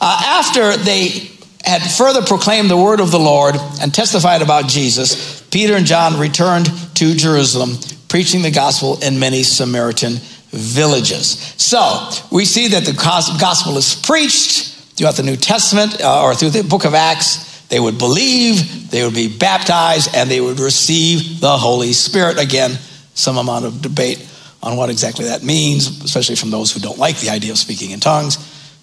Uh, 0.00 0.22
after 0.24 0.74
they 0.76 1.30
had 1.64 1.82
further 1.82 2.22
proclaimed 2.22 2.70
the 2.70 2.76
word 2.76 3.00
of 3.00 3.10
the 3.10 3.18
Lord 3.18 3.56
and 3.80 3.92
testified 3.92 4.40
about 4.40 4.68
Jesus, 4.68 5.42
Peter 5.50 5.74
and 5.74 5.84
John 5.84 6.18
returned 6.18 6.70
to 6.96 7.14
Jerusalem 7.14 7.76
preaching 8.08 8.42
the 8.42 8.50
gospel 8.50 8.98
in 9.02 9.18
many 9.18 9.42
Samaritan 9.42 10.14
villages. 10.50 11.38
So 11.56 12.10
we 12.30 12.44
see 12.44 12.68
that 12.68 12.84
the 12.84 12.92
gospel 12.92 13.76
is 13.76 13.94
preached 13.94 14.68
throughout 14.96 15.16
the 15.16 15.22
New 15.22 15.36
Testament 15.36 16.00
uh, 16.00 16.22
or 16.22 16.34
through 16.34 16.50
the 16.50 16.62
book 16.62 16.84
of 16.84 16.94
Acts. 16.94 17.66
They 17.68 17.80
would 17.80 17.98
believe, 17.98 18.90
they 18.90 19.04
would 19.04 19.14
be 19.14 19.36
baptized, 19.36 20.14
and 20.14 20.30
they 20.30 20.40
would 20.40 20.60
receive 20.60 21.40
the 21.40 21.56
Holy 21.56 21.92
Spirit. 21.92 22.38
Again, 22.38 22.78
some 23.14 23.36
amount 23.38 23.64
of 23.64 23.82
debate 23.82 24.24
on 24.62 24.76
what 24.76 24.90
exactly 24.90 25.26
that 25.26 25.42
means, 25.42 26.04
especially 26.04 26.36
from 26.36 26.50
those 26.50 26.72
who 26.72 26.80
don't 26.80 26.98
like 26.98 27.18
the 27.18 27.30
idea 27.30 27.50
of 27.52 27.58
speaking 27.58 27.90
in 27.90 28.00
tongues. 28.00 28.38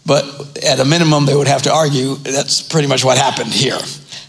But 0.06 0.26
at 0.64 0.80
a 0.80 0.86
minimum, 0.86 1.26
they 1.26 1.36
would 1.36 1.48
have 1.48 1.64
to 1.64 1.74
argue 1.74 2.16
that's 2.16 2.62
pretty 2.62 2.88
much 2.88 3.06
what 3.06 3.18
happened 3.18 3.52
here. 3.52 3.78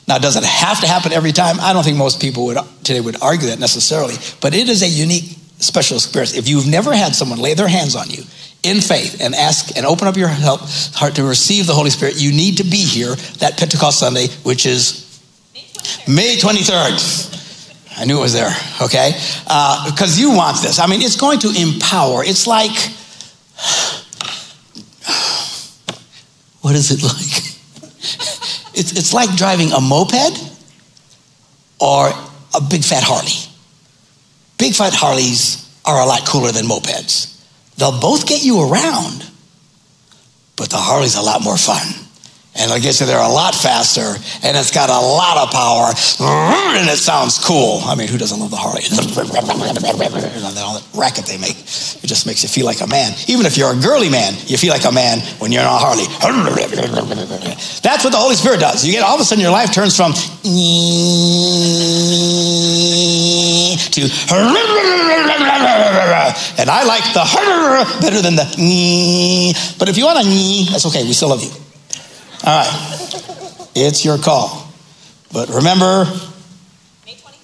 Now, 0.09 0.17
it 0.17 0.23
does 0.23 0.37
it 0.37 0.45
have 0.45 0.81
to 0.81 0.87
happen 0.87 1.13
every 1.13 1.33
time? 1.33 1.61
I 1.61 1.73
don't 1.73 1.85
think 1.85 1.97
most 1.97 2.21
people 2.21 2.47
would 2.47 2.59
today 2.83 3.01
would 3.01 3.23
argue 3.23 3.49
that 3.49 3.59
necessarily, 3.59 4.15
but 4.41 4.55
it 4.55 4.69
is 4.69 4.83
a 4.83 4.89
unique 4.89 5.39
special 5.59 5.97
experience. 5.97 6.37
If 6.37 6.49
you've 6.49 6.67
never 6.67 6.93
had 6.93 7.15
someone 7.15 7.39
lay 7.39 7.55
their 7.55 7.69
hands 7.69 7.95
on 7.95 8.11
you 8.11 8.25
in 8.63 8.81
faith 8.81 9.21
and 9.21 9.35
ask 9.35 9.77
and 9.77 9.87
open 9.87 10.09
up 10.09 10.17
your 10.17 10.29
heart 10.29 11.15
to 11.17 11.25
receive 11.25 11.67
the 11.67 11.75
Holy 11.75 11.91
Spirit, 11.91 12.21
you 12.21 12.33
need 12.33 12.57
to 12.59 12.65
be 12.65 12.85
here 12.85 13.15
that 13.39 13.57
Pentecost 13.59 14.01
Sunday, 14.01 14.29
which 14.43 14.67
is 14.67 15.21
May 16.09 16.37
23rd. 16.37 17.31
I 17.99 18.05
knew 18.05 18.19
it 18.19 18.23
was 18.23 18.33
there, 18.33 18.55
okay? 18.81 19.13
Because 19.45 20.19
uh, 20.19 20.21
you 20.21 20.35
want 20.35 20.63
this. 20.63 20.79
I 20.79 20.87
mean, 20.87 21.03
it's 21.03 21.17
going 21.17 21.41
to 21.41 21.49
empower. 21.49 22.25
It's 22.25 22.47
like, 22.47 22.71
what 26.63 26.75
is 26.75 26.91
it 26.91 27.03
like? 27.03 27.52
It's, 28.75 28.93
it's 28.93 29.13
like 29.13 29.35
driving 29.37 29.73
a 29.73 29.81
moped 29.81 30.51
or 31.81 32.11
a 32.55 32.61
big 32.61 32.85
fat 32.85 33.03
Harley. 33.03 33.51
Big 34.59 34.75
fat 34.75 34.95
Harleys 34.95 35.69
are 35.85 36.01
a 36.01 36.07
lot 36.07 36.27
cooler 36.27 36.53
than 36.53 36.67
mopeds. 36.67 37.29
They'll 37.77 38.01
both 38.01 38.27
get 38.27 38.45
you 38.45 38.63
around, 38.63 39.29
but 40.57 40.71
the 40.71 40.77
Harley's 40.77 41.17
a 41.17 41.23
lot 41.23 41.43
more 41.43 41.57
fun. 41.57 42.02
And 42.55 42.71
I 42.71 42.79
guess 42.81 42.99
they're 42.99 43.17
a 43.17 43.33
lot 43.33 43.55
faster, 43.55 44.05
and 44.45 44.57
it's 44.57 44.71
got 44.71 44.91
a 44.91 45.01
lot 45.01 45.41
of 45.41 45.51
power, 45.51 45.89
mm, 46.21 46.77
and 46.77 46.89
it 46.91 46.99
sounds 46.99 47.41
cool. 47.41 47.81
I 47.81 47.95
mean, 47.95 48.09
who 48.09 48.19
doesn't 48.19 48.39
love 48.39 48.51
the 48.51 48.61
Harley? 48.61 48.83
all 50.61 50.75
that 50.77 50.85
racket 50.93 51.25
they 51.25 51.39
make. 51.39 51.57
It 51.57 52.07
just 52.13 52.27
makes 52.27 52.43
you 52.43 52.51
feel 52.51 52.67
like 52.67 52.83
a 52.83 52.87
man. 52.87 53.17
Even 53.27 53.47
if 53.47 53.57
you're 53.57 53.73
a 53.73 53.81
girly 53.81 54.11
man, 54.11 54.35
you 54.45 54.59
feel 54.59 54.69
like 54.69 54.85
a 54.85 54.93
man 54.93 55.21
when 55.41 55.51
you're 55.51 55.65
on 55.65 55.73
a 55.73 55.81
Harley. 55.81 56.05
That's 57.81 58.05
what 58.05 58.13
the 58.13 58.21
Holy 58.21 58.37
Spirit 58.37 58.61
does. 58.61 58.85
You 58.85 58.93
get 58.93 59.03
all 59.03 59.15
of 59.15 59.21
a 59.21 59.25
sudden 59.25 59.41
your 59.41 59.51
life 59.53 59.73
turns 59.73 59.97
from 59.97 60.13
to, 60.13 60.21
and 66.61 66.69
I 66.69 66.85
like 66.85 67.05
the 67.17 67.25
better 68.01 68.21
than 68.21 68.37
the, 68.37 68.45
but 69.79 69.89
if 69.89 69.97
you 69.97 70.05
want 70.05 70.19
a, 70.21 70.71
that's 70.71 70.85
okay. 70.87 71.05
We 71.05 71.15
still 71.15 71.31
love 71.31 71.43
you. 71.43 71.62
All 72.45 72.59
right. 72.59 73.69
It's 73.75 74.05
your 74.05 74.19
call. 74.19 74.69
But 75.33 75.49
remember, 75.49 76.05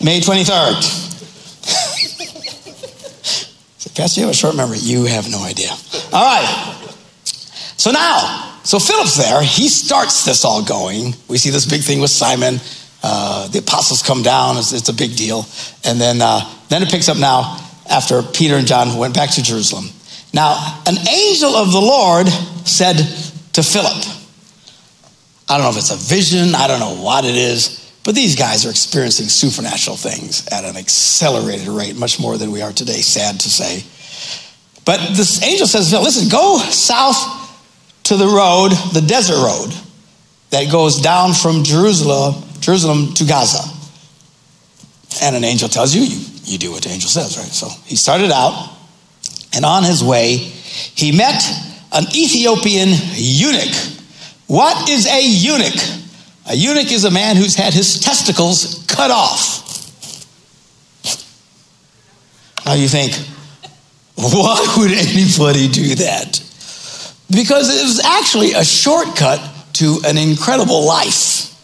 May 0.02 0.20
23rd. 0.20 0.82
so, 3.78 3.90
Pastor, 3.94 4.20
you 4.20 4.26
have 4.26 4.34
a 4.34 4.36
short 4.36 4.56
memory. 4.56 4.78
You 4.78 5.04
have 5.04 5.30
no 5.30 5.42
idea. 5.44 5.70
All 6.12 6.12
right. 6.12 6.74
So 7.76 7.92
now, 7.92 8.58
so 8.64 8.78
Philip's 8.78 9.16
there. 9.16 9.42
He 9.42 9.68
starts 9.68 10.24
this 10.24 10.44
all 10.44 10.64
going. 10.64 11.14
We 11.28 11.38
see 11.38 11.50
this 11.50 11.64
big 11.64 11.82
thing 11.82 12.00
with 12.00 12.10
Simon. 12.10 12.60
Uh, 13.02 13.48
the 13.48 13.60
apostles 13.60 14.02
come 14.02 14.22
down. 14.22 14.56
It's, 14.56 14.72
it's, 14.72 14.88
a 14.88 14.92
big 14.92 15.16
deal. 15.16 15.46
And 15.84 16.00
then, 16.00 16.20
uh, 16.20 16.40
then 16.68 16.82
it 16.82 16.90
picks 16.90 17.08
up 17.08 17.16
now 17.16 17.64
after 17.88 18.22
Peter 18.22 18.56
and 18.56 18.66
John 18.66 18.98
went 18.98 19.14
back 19.14 19.30
to 19.30 19.42
Jerusalem. 19.42 19.86
Now, 20.34 20.80
an 20.86 20.96
angel 21.08 21.54
of 21.54 21.72
the 21.72 21.80
Lord 21.80 22.28
said 22.66 22.96
to 23.52 23.62
Philip, 23.62 24.17
I 25.48 25.56
don't 25.56 25.64
know 25.64 25.70
if 25.70 25.78
it's 25.78 25.90
a 25.90 25.96
vision, 25.96 26.54
I 26.54 26.66
don't 26.66 26.80
know 26.80 27.02
what 27.02 27.24
it 27.24 27.34
is, 27.34 27.92
but 28.04 28.14
these 28.14 28.36
guys 28.36 28.66
are 28.66 28.70
experiencing 28.70 29.28
supernatural 29.28 29.96
things 29.96 30.46
at 30.48 30.64
an 30.64 30.76
accelerated 30.76 31.68
rate, 31.68 31.96
much 31.96 32.20
more 32.20 32.36
than 32.36 32.50
we 32.50 32.62
are 32.62 32.72
today, 32.72 33.00
sad 33.00 33.40
to 33.40 33.48
say. 33.48 33.82
But 34.84 35.16
this 35.16 35.42
angel 35.42 35.66
says, 35.66 35.92
listen, 35.92 36.28
go 36.28 36.58
south 36.58 37.16
to 38.04 38.16
the 38.16 38.26
road, 38.26 38.70
the 38.92 39.04
desert 39.06 39.36
road, 39.36 39.74
that 40.50 40.70
goes 40.72 41.00
down 41.00 41.34
from 41.34 41.64
Jerusalem, 41.64 42.42
Jerusalem 42.60 43.14
to 43.14 43.24
Gaza. 43.24 43.74
And 45.22 45.36
an 45.36 45.44
angel 45.44 45.68
tells 45.68 45.94
you, 45.94 46.02
you, 46.02 46.24
you 46.44 46.58
do 46.58 46.70
what 46.70 46.82
the 46.82 46.90
angel 46.90 47.10
says, 47.10 47.36
right? 47.36 47.46
So 47.46 47.68
he 47.84 47.96
started 47.96 48.30
out, 48.30 48.74
and 49.54 49.64
on 49.64 49.82
his 49.82 50.02
way, 50.02 50.36
he 50.36 51.12
met 51.12 51.42
an 51.92 52.04
Ethiopian 52.14 52.88
eunuch 53.14 53.97
what 54.48 54.88
is 54.88 55.06
a 55.06 55.22
eunuch? 55.22 55.80
A 56.50 56.56
eunuch 56.56 56.90
is 56.90 57.04
a 57.04 57.10
man 57.10 57.36
who's 57.36 57.54
had 57.54 57.72
his 57.74 58.00
testicles 58.00 58.84
cut 58.88 59.10
off. 59.10 59.64
Now 62.66 62.74
you 62.74 62.88
think, 62.88 63.12
why 64.14 64.74
would 64.78 64.90
anybody 64.90 65.68
do 65.68 65.94
that? 65.96 66.42
Because 67.30 67.68
it 67.68 67.82
was 67.84 68.00
actually 68.04 68.52
a 68.52 68.64
shortcut 68.64 69.40
to 69.74 70.00
an 70.06 70.16
incredible 70.16 70.84
life. 70.84 71.54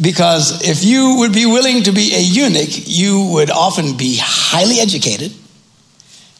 Because 0.00 0.66
if 0.66 0.84
you 0.84 1.16
would 1.18 1.32
be 1.32 1.44
willing 1.44 1.82
to 1.82 1.92
be 1.92 2.14
a 2.14 2.20
eunuch, 2.20 2.88
you 2.88 3.30
would 3.32 3.50
often 3.50 3.96
be 3.96 4.16
highly 4.20 4.78
educated, 4.78 5.32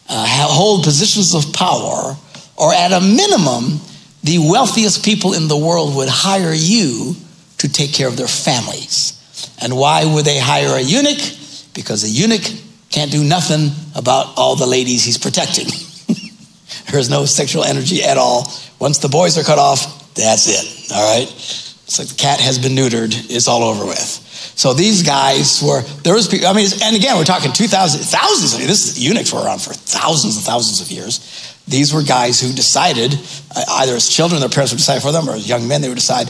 uh, 0.09 0.25
hold 0.27 0.83
positions 0.83 1.35
of 1.35 1.53
power, 1.53 2.15
or 2.57 2.73
at 2.73 2.93
a 2.93 3.01
minimum, 3.01 3.79
the 4.23 4.37
wealthiest 4.37 5.03
people 5.03 5.33
in 5.33 5.47
the 5.47 5.57
world 5.57 5.95
would 5.95 6.09
hire 6.09 6.53
you 6.53 7.15
to 7.57 7.69
take 7.69 7.93
care 7.93 8.07
of 8.07 8.17
their 8.17 8.27
families. 8.27 9.17
And 9.61 9.75
why 9.75 10.05
would 10.05 10.25
they 10.25 10.39
hire 10.39 10.77
a 10.77 10.81
eunuch? 10.81 11.21
Because 11.73 12.03
a 12.03 12.09
eunuch 12.09 12.43
can't 12.89 13.11
do 13.11 13.23
nothing 13.23 13.71
about 13.95 14.37
all 14.37 14.55
the 14.55 14.67
ladies 14.67 15.03
he's 15.03 15.17
protecting. 15.17 15.67
There's 16.91 17.09
no 17.09 17.25
sexual 17.25 17.63
energy 17.63 18.03
at 18.03 18.17
all. 18.17 18.51
Once 18.79 18.97
the 18.99 19.09
boys 19.09 19.37
are 19.37 19.43
cut 19.43 19.59
off, 19.59 20.13
that's 20.13 20.47
it. 20.47 20.91
All 20.91 21.17
right? 21.17 21.31
It's 21.31 21.99
like 21.99 22.07
the 22.07 22.15
cat 22.15 22.39
has 22.39 22.57
been 22.59 22.73
neutered, 22.73 23.13
it's 23.29 23.47
all 23.47 23.63
over 23.63 23.85
with. 23.85 24.07
So 24.55 24.73
these 24.73 25.03
guys 25.03 25.61
were, 25.61 25.81
there 26.03 26.13
was 26.13 26.27
people, 26.27 26.47
I 26.47 26.53
mean, 26.53 26.69
and 26.83 26.95
again, 26.95 27.17
we're 27.17 27.23
talking 27.23 27.51
2,000, 27.51 28.01
thousands, 28.01 28.55
I 28.55 28.59
mean, 28.59 28.67
this 28.67 28.97
eunuchs 28.97 29.33
were 29.33 29.41
around 29.43 29.59
for 29.61 29.73
thousands 29.73 30.37
and 30.37 30.45
thousands 30.45 30.81
of 30.81 30.91
years. 30.91 31.50
These 31.71 31.93
were 31.93 32.03
guys 32.03 32.41
who 32.41 32.51
decided, 32.51 33.13
uh, 33.55 33.63
either 33.79 33.95
as 33.95 34.09
children, 34.09 34.41
their 34.41 34.49
parents 34.49 34.73
would 34.73 34.77
decide 34.77 35.01
for 35.01 35.13
them, 35.13 35.29
or 35.29 35.33
as 35.33 35.47
young 35.47 35.67
men, 35.67 35.81
they 35.81 35.87
would 35.87 35.95
decide, 35.95 36.29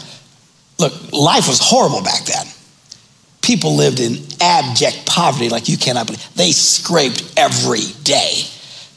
look, 0.77 0.93
life 1.11 1.47
was 1.47 1.59
horrible 1.59 2.03
back 2.03 2.23
then. 2.25 2.45
People 3.41 3.75
lived 3.75 3.99
in 3.99 4.17
abject 4.39 5.07
poverty 5.07 5.49
like 5.49 5.67
you 5.67 5.77
cannot 5.77 6.05
believe. 6.05 6.23
They 6.35 6.51
scraped 6.51 7.33
every 7.35 7.87
day 8.03 8.43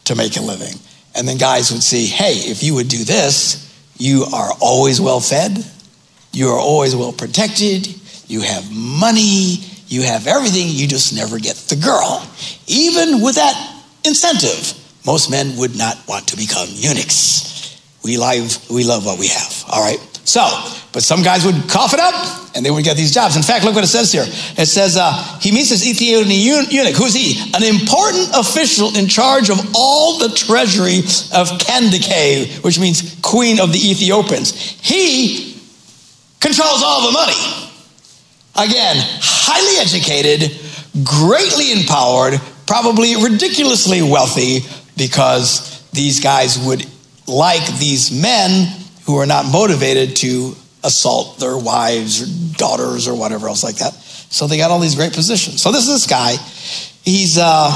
to 0.05 0.15
make 0.15 0.37
a 0.37 0.43
living. 0.43 0.79
And 1.15 1.27
then 1.27 1.39
guys 1.39 1.73
would 1.73 1.83
see, 1.83 2.07
hey, 2.07 2.35
if 2.35 2.63
you 2.63 2.75
would 2.75 2.89
do 2.89 3.05
this, 3.05 3.61
you 3.97 4.25
are 4.35 4.51
always 4.61 5.01
well 5.01 5.21
fed, 5.21 5.65
you 6.33 6.49
are 6.51 6.59
always 6.59 6.95
well 6.95 7.13
protected, 7.13 7.89
you 8.27 8.43
have 8.43 8.71
money, 8.71 9.61
you 9.87 10.03
have 10.03 10.27
everything, 10.27 10.67
you 10.69 10.87
just 10.87 11.15
never 11.15 11.39
get 11.39 11.57
the 11.57 11.77
girl. 11.77 12.29
Even 12.67 13.23
with 13.23 13.37
that 13.37 13.83
incentive, 14.05 14.79
most 15.07 15.31
men 15.31 15.57
would 15.57 15.77
not 15.77 15.97
want 16.09 16.29
to 16.29 16.37
become 16.37 16.69
eunuchs. 16.73 17.81
We 18.03 18.19
love, 18.19 18.71
we 18.71 18.85
love 18.85 19.07
what 19.07 19.19
we 19.19 19.29
have, 19.29 19.65
all 19.71 19.83
right? 19.83 19.99
So, 20.25 20.41
but 20.93 21.03
some 21.03 21.23
guys 21.23 21.45
would 21.45 21.69
cough 21.69 21.93
it 21.93 22.01
up 22.01 22.15
and 22.57 22.65
they 22.65 22.71
would 22.71 22.85
get 22.85 22.97
these 22.97 23.13
jobs. 23.13 23.37
In 23.37 23.43
fact, 23.43 23.65
look 23.65 23.75
what 23.75 23.85
it 23.85 23.89
says 23.89 24.11
here. 24.11 24.25
It 24.27 24.67
says 24.67 24.97
uh, 24.97 25.13
he 25.41 25.53
meets 25.53 25.71
this 25.71 25.87
Ethiopian 25.87 26.31
eunuch. 26.31 26.95
Who's 26.95 27.13
he? 27.13 27.53
An 27.55 27.63
important 27.63 28.31
official 28.35 28.97
in 28.97 29.07
charge 29.09 29.51
of 29.51 29.59
all 29.75 30.19
the 30.19 30.31
treasury 30.35 30.99
of 31.35 31.49
Kandake, 31.61 32.63
which 32.65 32.79
means 32.79 33.19
queen 33.21 33.61
of 33.61 33.73
the 33.73 33.79
Ethiopians. 33.79 34.53
He 34.81 35.61
controls 36.41 36.83
all 36.83 37.07
the 37.07 37.13
money. 37.13 37.71
Again, 38.57 38.97
highly 38.99 39.81
educated, 39.81 40.57
greatly 41.05 41.73
empowered, 41.73 42.41
probably 42.67 43.17
ridiculously 43.17 44.01
wealthy, 44.01 44.61
because 44.97 45.89
these 45.91 46.21
guys 46.21 46.59
would 46.59 46.87
like 47.27 47.67
these 47.79 48.11
men 48.11 48.69
who 49.07 49.17
are 49.17 49.27
not 49.27 49.47
motivated 49.47 50.17
to 50.17 50.55
assault 50.83 51.39
their 51.39 51.57
wives 51.57 52.23
or 52.23 52.57
daughters 52.57 53.09
or 53.09 53.15
whatever 53.15 53.49
else 53.49 53.65
like 53.65 53.77
that. 53.77 53.93
So 53.95 54.47
they 54.47 54.57
got 54.57 54.71
all 54.71 54.81
these 54.81 54.95
great 54.95 55.13
positions. 55.13 55.63
So 55.63 55.73
this 55.73 55.83
is 55.83 55.89
this 55.89 56.07
guy. 56.07 56.37
He's 57.05 57.39
uh, 57.39 57.71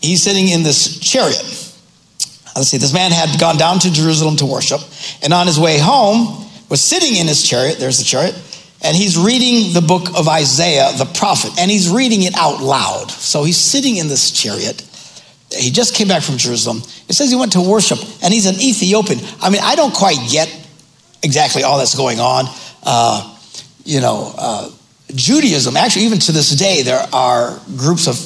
he's 0.00 0.22
sitting 0.22 0.48
in 0.48 0.62
this 0.62 0.98
chariot. 0.98 1.42
Let's 2.54 2.68
see. 2.68 2.76
This 2.76 2.92
man 2.92 3.12
had 3.12 3.40
gone 3.40 3.56
down 3.56 3.78
to 3.80 3.92
Jerusalem 3.92 4.36
to 4.36 4.46
worship, 4.46 4.80
and 5.22 5.32
on 5.32 5.46
his 5.46 5.58
way 5.58 5.78
home 5.78 6.46
was 6.68 6.82
sitting 6.82 7.16
in 7.16 7.26
his 7.26 7.42
chariot. 7.42 7.78
There's 7.78 7.98
the 7.98 8.04
chariot, 8.04 8.34
and 8.82 8.96
he's 8.96 9.16
reading 9.16 9.72
the 9.72 9.80
book 9.80 10.08
of 10.18 10.28
Isaiah, 10.28 10.90
the 10.98 11.06
prophet, 11.06 11.52
and 11.58 11.70
he's 11.70 11.88
reading 11.88 12.22
it 12.22 12.34
out 12.36 12.60
loud. 12.60 13.10
So 13.10 13.44
he's 13.44 13.56
sitting 13.56 13.96
in 13.96 14.08
this 14.08 14.30
chariot 14.30 14.82
he 15.54 15.70
just 15.70 15.94
came 15.94 16.08
back 16.08 16.22
from 16.22 16.36
Jerusalem. 16.36 16.78
It 17.08 17.14
says 17.14 17.30
he 17.30 17.36
went 17.36 17.52
to 17.52 17.60
worship, 17.60 17.98
and 18.22 18.32
he's 18.32 18.46
an 18.46 18.60
Ethiopian. 18.60 19.20
I 19.40 19.50
mean, 19.50 19.60
I 19.62 19.74
don't 19.74 19.94
quite 19.94 20.18
get 20.30 20.48
exactly 21.22 21.62
all 21.62 21.78
that's 21.78 21.94
going 21.94 22.20
on. 22.20 22.46
Uh, 22.82 23.36
you 23.84 24.00
know, 24.00 24.32
uh, 24.36 24.70
Judaism, 25.14 25.76
actually, 25.76 26.06
even 26.06 26.18
to 26.20 26.32
this 26.32 26.50
day, 26.50 26.82
there 26.82 27.06
are 27.12 27.60
groups 27.76 28.06
of 28.08 28.16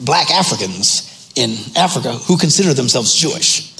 black 0.00 0.30
Africans 0.30 1.32
in 1.36 1.56
Africa 1.76 2.12
who 2.12 2.36
consider 2.36 2.74
themselves 2.74 3.14
Jewish. 3.14 3.74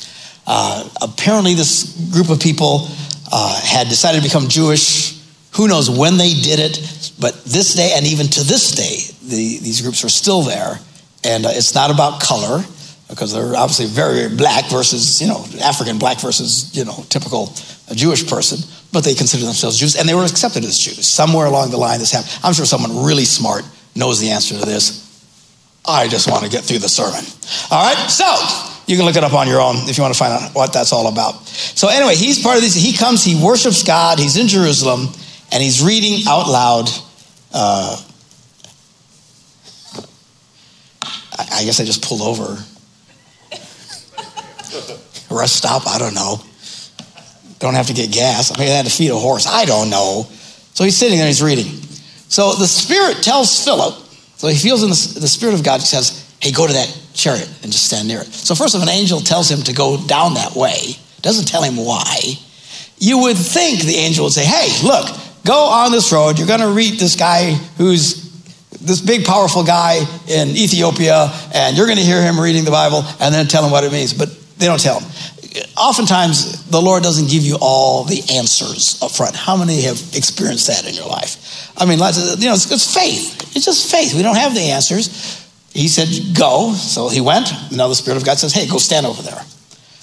Uh, 0.47 0.89
apparently, 1.01 1.55
this 1.55 2.11
group 2.13 2.31
of 2.31 2.41
people 2.41 2.89
uh, 3.33 3.61
had 3.63 3.89
decided 3.89 4.23
to 4.23 4.29
become 4.29 4.49
Jewish. 4.49 5.19
Who 5.53 5.69
knows 5.69 5.91
when 5.91 6.17
they 6.17 6.35
did 6.35 6.61
it, 6.61 7.13
but 7.19 7.45
this 7.45 7.75
day, 7.75 7.93
and 7.97 8.07
even 8.07 8.27
to 8.27 8.45
this 8.45 8.73
day, 8.73 9.15
the, 9.27 9.59
these 9.59 9.81
groups 9.81 10.05
are 10.05 10.09
still 10.09 10.43
there. 10.43 10.79
And 11.25 11.45
uh, 11.45 11.51
it's 11.53 11.75
not 11.75 11.91
about 11.91 12.21
color 12.21 12.65
because 13.11 13.33
they're 13.33 13.57
obviously 13.57 13.87
very, 13.87 14.15
very 14.15 14.37
black 14.37 14.71
versus, 14.71 15.21
you 15.21 15.27
know, 15.27 15.45
African 15.63 15.99
black 15.99 16.21
versus, 16.21 16.75
you 16.77 16.85
know, 16.85 17.05
typical 17.09 17.53
Jewish 17.93 18.27
person, 18.27 18.59
but 18.93 19.05
they 19.05 19.15
consider 19.15 19.45
themselves 19.45 19.79
Jews 19.79 19.97
and 19.97 20.09
they 20.09 20.15
were 20.15 20.23
accepted 20.23 20.65
as 20.65 20.79
Jews. 20.79 21.07
Somewhere 21.07 21.47
along 21.47 21.71
the 21.71 21.77
line, 21.77 21.99
this 21.99 22.13
happened. 22.13 22.39
I'm 22.45 22.53
sure 22.53 22.65
someone 22.65 23.05
really 23.05 23.25
smart 23.25 23.65
knows 23.97 24.21
the 24.21 24.31
answer 24.31 24.59
to 24.59 24.65
this. 24.65 25.09
I 25.87 26.09
just 26.09 26.31
want 26.31 26.45
to 26.45 26.51
get 26.51 26.63
through 26.63 26.79
the 26.79 26.89
sermon. 26.89 27.25
All 27.71 27.85
right, 27.85 28.09
so 28.09 28.25
you 28.87 28.97
can 28.97 29.07
look 29.07 29.17
it 29.17 29.25
up 29.25 29.35
on 29.35 29.49
your 29.49 29.61
own 29.61 29.77
if 29.89 29.99
you 29.99 30.03
want 30.03 30.15
to 30.15 30.19
find 30.19 30.33
out 30.33 30.55
what 30.55 30.73
that's 30.73 30.93
all 30.93 31.09
about. 31.09 31.47
So, 31.47 31.89
anyway, 31.89 32.15
he's 32.15 32.43
part 32.43 32.57
of 32.57 32.63
this. 32.63 32.75
He 32.75 32.93
comes, 32.93 33.25
he 33.25 33.43
worships 33.43 33.83
God, 33.83 34.19
he's 34.19 34.37
in 34.37 34.47
Jerusalem, 34.47 35.09
and 35.51 35.63
he's 35.63 35.83
reading 35.83 36.27
out 36.29 36.49
loud. 36.49 36.89
Uh, 37.53 37.97
I 41.53 41.65
guess 41.65 41.81
I 41.81 41.85
just 41.85 42.05
pulled 42.05 42.21
over 42.21 42.63
rest 45.41 45.57
stop, 45.57 45.87
I 45.87 45.99
don't 45.99 46.15
know. 46.15 46.41
Don't 47.59 47.75
have 47.75 47.89
to 47.89 47.93
get 47.95 48.13
gas. 48.13 48.57
Maybe 48.57 48.71
I 48.71 48.75
had 48.75 48.87
to 48.87 48.93
feed 48.93 49.11
a 49.11 49.19
horse. 49.19 49.47
I 49.47 49.65
don't 49.65 49.91
know. 49.91 50.27
So 50.75 50.85
he's 50.85 50.97
sitting 50.97 51.19
there, 51.19 51.27
he's 51.27 51.43
reading. 51.43 51.67
So 52.29 52.55
the 52.55 52.67
Spirit 52.67 53.23
tells 53.23 53.65
Philip, 53.65 53.95
so 54.37 54.49
he 54.49 54.57
feels 54.57 54.83
in 54.83 54.89
the, 54.89 55.21
the 55.21 55.29
Spirit 55.29 55.55
of 55.55 55.65
God, 55.65 55.81
he 55.81 55.87
says, 55.87 56.33
hey, 56.41 56.53
go 56.53 56.67
to 56.67 56.73
that 56.73 56.89
chariot 57.13 57.49
and 57.63 57.73
just 57.73 57.85
stand 57.87 58.09
near 58.09 58.21
it. 58.21 58.29
So 58.29 58.55
first 58.55 58.75
of 58.75 58.83
an 58.83 58.89
angel 58.89 59.21
tells 59.21 59.51
him 59.51 59.63
to 59.65 59.73
go 59.75 59.99
down 60.07 60.35
that 60.35 60.55
way, 60.55 60.97
doesn't 61.21 61.47
tell 61.47 61.63
him 61.63 61.77
why. 61.77 62.39
You 62.99 63.19
would 63.23 63.37
think 63.37 63.81
the 63.81 63.97
angel 63.97 64.25
would 64.25 64.33
say, 64.33 64.45
hey, 64.45 64.87
look, 64.87 65.09
go 65.45 65.67
on 65.67 65.93
this 65.93 66.13
road. 66.13 66.39
You're 66.39 66.49
going 66.49 66.61
to 66.61 66.73
meet 66.73 66.99
this 66.99 67.17
guy 67.17 67.53
who's 67.77 68.31
this 68.81 69.01
big, 69.01 69.25
powerful 69.25 69.65
guy 69.65 69.97
in 70.29 70.49
Ethiopia, 70.51 71.31
and 71.53 71.77
you're 71.77 71.87
going 71.87 71.99
to 71.99 72.05
hear 72.05 72.23
him 72.23 72.41
reading 72.41 72.65
the 72.65 72.71
Bible 72.71 73.03
and 73.21 73.35
then 73.35 73.47
tell 73.47 73.65
him 73.65 73.71
what 73.71 73.85
it 73.85 73.93
means. 73.93 74.15
But 74.15 74.31
they 74.59 74.67
don't 74.67 74.81
tell 74.81 75.01
him. 75.01 75.11
Oftentimes, 75.77 76.65
the 76.71 76.81
Lord 76.81 77.03
doesn't 77.03 77.29
give 77.29 77.43
you 77.43 77.57
all 77.61 78.05
the 78.05 78.23
answers 78.35 79.03
up 79.03 79.11
front. 79.11 79.35
How 79.35 79.57
many 79.57 79.83
have 79.83 80.01
experienced 80.15 80.69
that 80.69 80.87
in 80.87 80.95
your 80.95 81.09
life? 81.09 81.73
I 81.77 81.87
mean, 81.87 81.99
lots 81.99 82.19
of, 82.19 82.39
you 82.39 82.47
know, 82.47 82.55
it's, 82.55 82.71
it's 82.71 82.95
faith. 82.95 83.57
It's 83.57 83.65
just 83.65 83.91
faith. 83.91 84.15
We 84.15 84.23
don't 84.23 84.37
have 84.37 84.55
the 84.55 84.61
answers. 84.61 85.09
He 85.73 85.89
said, 85.89 86.09
Go. 86.37 86.73
So 86.75 87.09
he 87.09 87.21
went. 87.21 87.51
Now 87.73 87.89
the 87.89 87.95
Spirit 87.95 88.17
of 88.17 88.25
God 88.25 88.39
says, 88.39 88.53
Hey, 88.53 88.69
go 88.69 88.79
stand 88.79 89.07
over 89.07 89.23
there. 89.23 89.41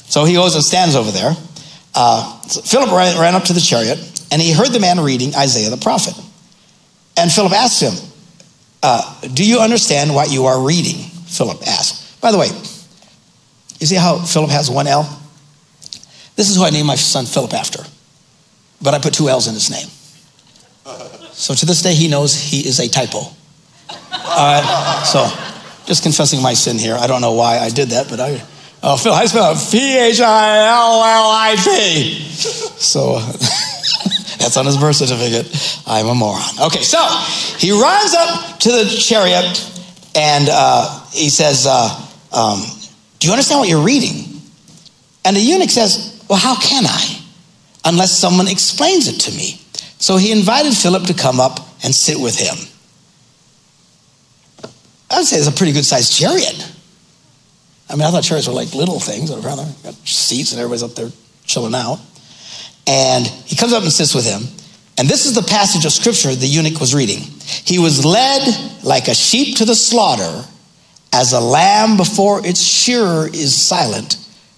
So 0.07 0.25
he 0.25 0.33
goes 0.33 0.55
and 0.55 0.63
stands 0.63 0.95
over 0.95 1.11
there. 1.11 1.33
Uh, 1.95 2.41
so 2.41 2.61
Philip 2.61 2.91
ran, 2.91 3.19
ran 3.19 3.35
up 3.35 3.43
to 3.45 3.53
the 3.53 3.59
chariot, 3.59 3.97
and 4.31 4.41
he 4.41 4.51
heard 4.51 4.69
the 4.69 4.79
man 4.79 4.99
reading 4.99 5.33
Isaiah 5.35 5.69
the 5.69 5.77
prophet. 5.77 6.13
And 7.17 7.31
Philip 7.31 7.53
asked 7.53 7.81
him, 7.81 7.93
uh, 8.83 9.19
Do 9.33 9.47
you 9.47 9.59
understand 9.59 10.13
what 10.13 10.31
you 10.31 10.45
are 10.45 10.61
reading? 10.61 10.97
Philip 11.27 11.61
asked. 11.67 12.21
By 12.21 12.31
the 12.31 12.37
way, 12.37 12.47
you 13.79 13.87
see 13.87 13.95
how 13.95 14.19
Philip 14.19 14.49
has 14.49 14.69
one 14.69 14.87
L? 14.87 15.03
This 16.37 16.49
is 16.49 16.55
who 16.55 16.63
I 16.63 16.69
named 16.69 16.87
my 16.87 16.95
son 16.95 17.25
Philip 17.25 17.53
after, 17.53 17.83
but 18.81 18.93
I 18.93 18.99
put 18.99 19.13
two 19.13 19.27
L's 19.27 19.47
in 19.47 19.55
his 19.55 19.69
name. 19.69 19.87
So 21.33 21.53
to 21.53 21.65
this 21.65 21.81
day, 21.81 21.93
he 21.93 22.07
knows 22.07 22.35
he 22.35 22.59
is 22.59 22.79
a 22.79 22.87
typo. 22.87 23.21
Right, 23.89 25.03
so 25.05 25.27
just 25.85 26.03
confessing 26.03 26.41
my 26.41 26.53
sin 26.53 26.77
here. 26.77 26.95
I 26.95 27.07
don't 27.07 27.21
know 27.21 27.33
why 27.33 27.57
I 27.57 27.69
did 27.69 27.89
that, 27.89 28.07
but 28.09 28.19
I. 28.19 28.41
Oh, 28.83 28.97
Phil, 28.97 29.13
I 29.13 29.25
spell? 29.25 29.55
P 29.71 29.97
H 29.97 30.21
I 30.21 30.67
L 30.67 31.03
L 31.03 31.31
I 31.31 31.55
P. 31.57 32.19
So 32.29 33.19
that's 34.37 34.57
on 34.57 34.67
his 34.67 34.77
birth 34.77 34.97
certificate. 34.97 35.47
I'm 35.87 36.07
a 36.07 36.13
moron. 36.13 36.41
Okay, 36.67 36.83
so 36.83 36.99
he 37.57 37.71
runs 37.71 38.13
up 38.13 38.59
to 38.59 38.69
the 38.69 38.85
chariot 38.85 39.71
and 40.15 40.47
uh, 40.51 41.05
he 41.11 41.29
says, 41.29 41.65
uh, 41.67 42.07
um, 42.31 42.61
Do 43.19 43.27
you 43.27 43.33
understand 43.33 43.59
what 43.59 43.69
you're 43.69 43.83
reading? 43.83 44.41
And 45.25 45.35
the 45.35 45.41
eunuch 45.41 45.69
says, 45.69 46.06
Well, 46.29 46.39
how 46.39 46.59
can 46.59 46.85
I? 46.85 47.21
Unless 47.85 48.17
someone 48.17 48.47
explains 48.47 49.07
it 49.07 49.19
to 49.21 49.31
me. 49.31 49.61
So 49.99 50.17
he 50.17 50.31
invited 50.31 50.73
Philip 50.73 51.05
to 51.05 51.13
come 51.13 51.39
up 51.39 51.59
and 51.83 51.93
sit 51.93 52.19
with 52.19 52.37
him. 52.37 52.55
I 55.09 55.19
would 55.19 55.25
say 55.25 55.37
it's 55.37 55.47
a 55.47 55.51
pretty 55.51 55.71
good 55.71 55.85
sized 55.85 56.13
chariot. 56.13 56.73
I 57.89 57.93
mean, 57.93 58.03
I 58.03 58.11
thought 58.11 58.23
chariots 58.23 58.47
were 58.47 58.53
like 58.53 58.73
little 58.75 58.99
things, 58.99 59.29
but 59.29 59.39
apparently 59.39 59.65
got 59.83 59.95
seats 60.05 60.51
and 60.51 60.59
everybody's 60.59 60.83
up 60.83 60.95
there 60.95 61.09
chilling 61.45 61.73
out. 61.73 61.99
And 62.85 63.25
he 63.25 63.55
comes 63.55 63.73
up 63.73 63.83
and 63.83 63.91
sits 63.91 64.13
with 64.13 64.25
him. 64.25 64.43
And 64.97 65.07
this 65.07 65.25
is 65.25 65.35
the 65.35 65.43
passage 65.43 65.85
of 65.85 65.91
scripture 65.91 66.33
the 66.35 66.47
eunuch 66.47 66.79
was 66.79 66.93
reading. 66.93 67.19
He 67.19 67.79
was 67.79 68.03
led 68.03 68.83
like 68.83 69.07
a 69.07 69.13
sheep 69.13 69.57
to 69.57 69.65
the 69.65 69.75
slaughter, 69.75 70.43
as 71.13 71.33
a 71.33 71.39
lamb 71.39 71.97
before 71.97 72.45
its 72.45 72.61
shearer 72.61 73.27
is 73.27 73.55
silent, 73.55 74.17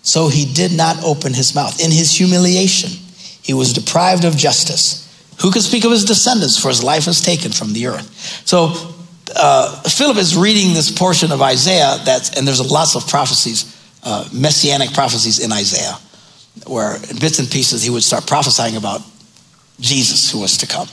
so 0.09 0.27
he 0.27 0.51
did 0.51 0.71
not 0.71 1.03
open 1.03 1.35
his 1.35 1.53
mouth. 1.53 1.79
In 1.79 1.91
his 1.91 2.11
humiliation, 2.11 2.89
he 3.43 3.53
was 3.53 3.73
deprived 3.73 4.25
of 4.25 4.35
justice. 4.35 5.05
Who 5.41 5.51
can 5.51 5.61
speak 5.61 5.85
of 5.85 5.91
his 5.91 6.03
descendants, 6.03 6.57
for 6.57 6.69
his 6.69 6.83
life 6.83 7.07
is 7.07 7.21
taken 7.21 7.51
from 7.51 7.73
the 7.73 7.85
earth? 7.85 8.09
So 8.43 8.73
uh, 9.35 9.83
Philip 9.83 10.17
is 10.17 10.35
reading 10.35 10.73
this 10.73 10.89
portion 10.89 11.31
of 11.31 11.43
Isaiah 11.43 11.99
that's, 12.03 12.35
and 12.35 12.47
there's 12.47 12.59
lots 12.59 12.95
of 12.95 13.07
prophecies, 13.07 13.79
uh, 14.03 14.27
messianic 14.33 14.93
prophecies 14.93 15.37
in 15.45 15.51
Isaiah, 15.51 15.99
where 16.65 16.95
in 16.95 17.19
bits 17.19 17.37
and 17.37 17.47
pieces 17.47 17.83
he 17.83 17.91
would 17.91 18.03
start 18.03 18.25
prophesying 18.25 18.77
about 18.77 19.01
Jesus 19.79 20.31
who 20.31 20.39
was 20.39 20.57
to 20.57 20.65
come. 20.65 20.87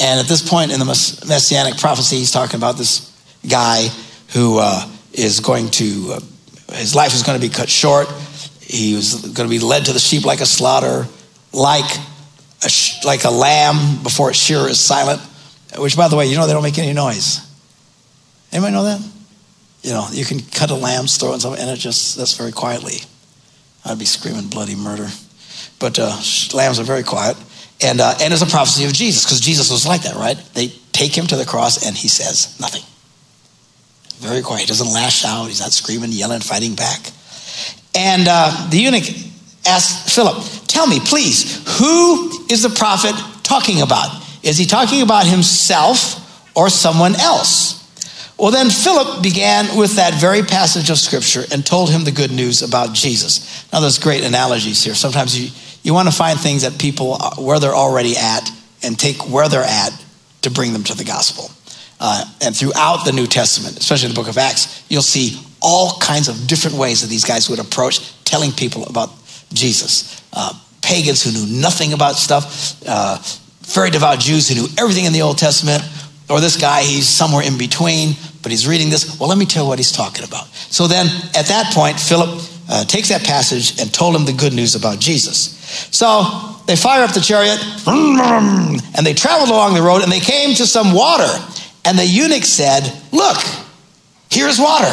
And 0.00 0.20
at 0.20 0.26
this 0.26 0.46
point 0.46 0.70
in 0.70 0.80
the 0.80 0.84
messianic 1.26 1.78
prophecy, 1.78 2.16
he's 2.16 2.30
talking 2.30 2.60
about 2.60 2.76
this 2.76 3.10
guy 3.48 3.88
who 4.34 4.58
uh, 4.58 4.86
is 5.14 5.40
going 5.40 5.70
to, 5.70 6.12
uh, 6.12 6.20
his 6.72 6.94
life 6.94 7.14
is 7.14 7.22
going 7.22 7.40
to 7.40 7.46
be 7.46 7.52
cut 7.52 7.68
short. 7.68 8.08
He 8.60 8.94
was 8.94 9.14
going 9.22 9.48
to 9.48 9.48
be 9.48 9.58
led 9.58 9.86
to 9.86 9.92
the 9.92 9.98
sheep 9.98 10.24
like 10.24 10.40
a 10.40 10.46
slaughter, 10.46 11.06
like 11.52 11.90
a, 12.64 12.70
like 13.04 13.24
a 13.24 13.30
lamb 13.30 14.02
before 14.02 14.30
its 14.30 14.38
shearer 14.38 14.68
is 14.68 14.78
silent 14.78 15.20
which, 15.76 15.96
by 15.96 16.08
the 16.08 16.16
way, 16.16 16.26
you 16.26 16.36
know 16.36 16.46
they 16.46 16.52
don't 16.52 16.62
make 16.62 16.78
any 16.78 16.92
noise. 16.92 17.40
Anybody 18.52 18.72
know 18.72 18.84
that? 18.84 19.00
You 19.82 19.90
know, 19.90 20.06
you 20.10 20.24
can 20.24 20.40
cut 20.40 20.70
a 20.70 20.74
lamb's 20.74 21.16
throat 21.18 21.34
and 21.34 21.42
something, 21.42 21.60
and 21.60 21.70
it 21.70 21.76
just, 21.76 22.16
that's 22.16 22.36
very 22.36 22.52
quietly. 22.52 23.00
I'd 23.84 23.98
be 23.98 24.06
screaming 24.06 24.48
bloody 24.48 24.74
murder. 24.74 25.08
But 25.78 25.98
uh, 25.98 26.18
lambs 26.54 26.80
are 26.80 26.84
very 26.84 27.02
quiet. 27.02 27.36
And, 27.80 28.00
uh, 28.00 28.14
and 28.20 28.32
it's 28.32 28.42
a 28.42 28.46
prophecy 28.46 28.84
of 28.86 28.92
Jesus, 28.92 29.24
because 29.24 29.40
Jesus 29.40 29.70
was 29.70 29.86
like 29.86 30.02
that, 30.02 30.16
right? 30.16 30.36
They 30.54 30.68
take 30.92 31.16
him 31.16 31.26
to 31.26 31.36
the 31.36 31.44
cross, 31.44 31.86
and 31.86 31.96
he 31.96 32.08
says 32.08 32.58
nothing. 32.58 32.82
Very 34.18 34.42
quiet. 34.42 34.62
He 34.62 34.66
doesn't 34.66 34.92
lash 34.92 35.24
out. 35.24 35.46
He's 35.46 35.60
not 35.60 35.72
screaming, 35.72 36.10
yelling, 36.12 36.40
fighting 36.40 36.74
back. 36.74 37.12
And 37.94 38.26
uh, 38.28 38.68
the 38.70 38.78
eunuch 38.78 39.04
asked 39.66 40.14
Philip, 40.14 40.44
Tell 40.66 40.86
me, 40.86 41.00
please, 41.00 41.64
who 41.78 42.46
is 42.50 42.62
the 42.62 42.70
prophet 42.70 43.14
talking 43.42 43.82
about? 43.82 44.22
Is 44.42 44.58
he 44.58 44.66
talking 44.66 45.02
about 45.02 45.26
himself 45.26 46.56
or 46.56 46.68
someone 46.68 47.14
else? 47.16 47.78
Well, 48.38 48.52
then 48.52 48.70
Philip 48.70 49.22
began 49.22 49.76
with 49.76 49.96
that 49.96 50.14
very 50.20 50.42
passage 50.42 50.90
of 50.90 50.98
scripture 50.98 51.42
and 51.52 51.66
told 51.66 51.90
him 51.90 52.04
the 52.04 52.12
good 52.12 52.30
news 52.30 52.62
about 52.62 52.92
Jesus. 52.94 53.66
Now, 53.72 53.80
there's 53.80 53.98
great 53.98 54.22
analogies 54.22 54.84
here. 54.84 54.94
Sometimes 54.94 55.38
you, 55.38 55.50
you 55.82 55.92
want 55.92 56.08
to 56.08 56.14
find 56.14 56.38
things 56.38 56.62
that 56.62 56.78
people, 56.78 57.16
uh, 57.20 57.34
where 57.36 57.58
they're 57.58 57.74
already 57.74 58.16
at, 58.16 58.48
and 58.84 58.96
take 58.96 59.28
where 59.28 59.48
they're 59.48 59.64
at 59.64 59.90
to 60.42 60.50
bring 60.50 60.72
them 60.72 60.84
to 60.84 60.94
the 60.94 61.02
gospel. 61.02 61.50
Uh, 62.00 62.24
and 62.40 62.56
throughout 62.56 63.04
the 63.04 63.12
New 63.12 63.26
Testament, 63.26 63.76
especially 63.78 64.08
the 64.08 64.14
book 64.14 64.28
of 64.28 64.38
Acts, 64.38 64.84
you'll 64.88 65.02
see 65.02 65.40
all 65.60 65.98
kinds 65.98 66.28
of 66.28 66.46
different 66.46 66.76
ways 66.76 67.00
that 67.02 67.08
these 67.08 67.24
guys 67.24 67.50
would 67.50 67.58
approach 67.58 68.14
telling 68.24 68.52
people 68.52 68.84
about 68.84 69.10
Jesus. 69.52 70.22
Uh, 70.32 70.52
pagans 70.82 71.22
who 71.22 71.32
knew 71.32 71.60
nothing 71.60 71.92
about 71.92 72.14
stuff, 72.14 72.80
uh, 72.86 73.18
very 73.62 73.90
devout 73.90 74.20
Jews 74.20 74.48
who 74.48 74.54
knew 74.54 74.68
everything 74.78 75.04
in 75.04 75.12
the 75.12 75.22
Old 75.22 75.38
Testament, 75.38 75.82
or 76.30 76.40
this 76.40 76.56
guy, 76.56 76.82
he's 76.82 77.08
somewhere 77.08 77.44
in 77.44 77.58
between, 77.58 78.14
but 78.42 78.52
he's 78.52 78.68
reading 78.68 78.90
this. 78.90 79.18
Well, 79.18 79.28
let 79.28 79.38
me 79.38 79.46
tell 79.46 79.64
you 79.64 79.68
what 79.68 79.78
he's 79.78 79.92
talking 79.92 80.24
about. 80.24 80.46
So 80.70 80.86
then, 80.86 81.06
at 81.34 81.46
that 81.46 81.72
point, 81.74 81.98
Philip 81.98 82.42
uh, 82.68 82.84
takes 82.84 83.08
that 83.08 83.24
passage 83.24 83.80
and 83.80 83.92
told 83.92 84.14
him 84.14 84.26
the 84.26 84.34
good 84.34 84.52
news 84.52 84.74
about 84.74 85.00
Jesus. 85.00 85.56
So 85.90 86.22
they 86.66 86.76
fire 86.76 87.02
up 87.02 87.14
the 87.14 87.20
chariot, 87.20 87.58
and 87.86 89.06
they 89.06 89.14
traveled 89.14 89.48
along 89.48 89.74
the 89.74 89.82
road, 89.82 90.02
and 90.02 90.12
they 90.12 90.20
came 90.20 90.54
to 90.56 90.66
some 90.66 90.92
water. 90.92 91.28
And 91.88 91.98
the 91.98 92.04
eunuch 92.04 92.44
said, 92.44 92.82
Look, 93.12 93.38
here's 94.30 94.58
water. 94.58 94.92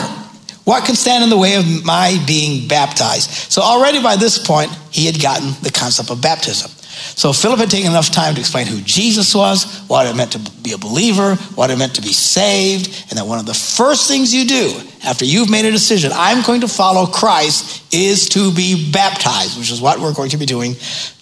What 0.64 0.86
can 0.86 0.96
stand 0.96 1.26
in 1.26 1.30
the 1.30 1.38
way 1.38 1.56
of 1.56 1.84
my 1.84 2.24
being 2.26 2.70
baptized? 2.70 3.52
So 3.52 3.62
already 3.62 4.02
by 4.02 4.16
this 4.16 4.40
point, 4.40 4.72
he 4.92 5.06
had 5.06 5.22
gotten 5.22 5.52
the 5.62 5.72
concept 5.72 6.10
of 6.10 6.22
baptism. 6.22 6.72
So 6.72 7.34
Philip 7.34 7.60
had 7.60 7.70
taken 7.70 7.92
enough 7.92 8.12
time 8.12 8.34
to 8.36 8.40
explain 8.40 8.66
who 8.66 8.80
Jesus 8.80 9.36
was, 9.36 9.84
what 9.88 10.08
it 10.08 10.16
meant 10.16 10.32
to 10.32 10.40
be 10.62 10.72
a 10.72 10.78
believer, 10.78 11.36
what 11.56 11.70
it 11.70 11.78
meant 11.78 11.96
to 11.96 12.02
be 12.02 12.14
saved, 12.14 12.88
and 13.10 13.20
that 13.20 13.28
one 13.28 13.40
of 13.40 13.46
the 13.46 13.54
first 13.54 14.08
things 14.08 14.34
you 14.34 14.48
do 14.48 14.80
after 15.04 15.26
you've 15.26 15.50
made 15.50 15.66
a 15.66 15.72
decision, 15.72 16.12
I'm 16.14 16.44
going 16.46 16.62
to 16.62 16.68
follow 16.70 17.08
Christ, 17.08 17.94
is 17.94 18.30
to 18.30 18.54
be 18.54 18.90
baptized, 18.92 19.60
which 19.60 19.70
is 19.70 19.82
what 19.82 20.00
we're 20.00 20.14
going 20.14 20.30
to 20.30 20.38
be 20.38 20.46
doing 20.46 20.76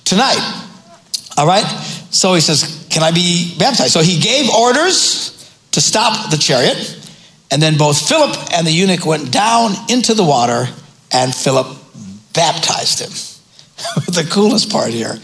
tonight. 0.06 0.70
All 1.36 1.48
right? 1.48 1.66
So 2.12 2.36
he 2.36 2.42
says, 2.42 2.86
Can 2.92 3.02
I 3.02 3.10
be 3.10 3.56
baptized? 3.58 3.92
So 3.92 4.04
he 4.04 4.20
gave 4.20 4.52
orders 4.52 5.34
to 5.74 5.82
stop 5.82 6.32
the 6.32 6.38
chariot, 6.38 7.00
and 7.52 7.62
then 7.62 7.78
both 7.78 8.08
Philip 8.08 8.36
and 8.54 8.66
the 8.66 8.72
eunuch 8.72 9.06
went 9.06 9.32
down 9.32 9.74
into 9.90 10.14
the 10.14 10.24
water, 10.24 10.68
and 11.12 11.36
Philip 11.36 11.68
baptized 12.34 13.00
him. 13.00 13.12
the 14.08 14.28
coolest 14.32 14.72
part 14.72 14.92
here 14.92 15.18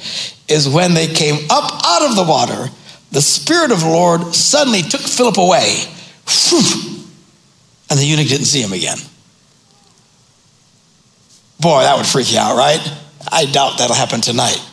is 0.47 0.67
when 0.67 0.93
they 0.93 1.07
came 1.07 1.35
up 1.49 1.81
out 1.85 2.09
of 2.09 2.15
the 2.15 2.23
water, 2.23 2.69
the 3.11 3.21
Spirit 3.21 3.71
of 3.71 3.79
the 3.79 3.89
Lord 3.89 4.35
suddenly 4.35 4.81
took 4.81 5.01
Philip 5.01 5.37
away. 5.37 5.85
And 7.91 7.97
the 7.97 8.05
eunuch 8.05 8.27
didn't 8.27 8.45
see 8.45 8.61
him 8.61 8.73
again. 8.73 8.97
Boy, 11.59 11.81
that 11.81 11.97
would 11.97 12.05
freak 12.05 12.31
you 12.31 12.39
out, 12.39 12.55
right? 12.55 12.79
I 13.31 13.45
doubt 13.45 13.79
that'll 13.79 13.95
happen 13.95 14.21
tonight. 14.21 14.63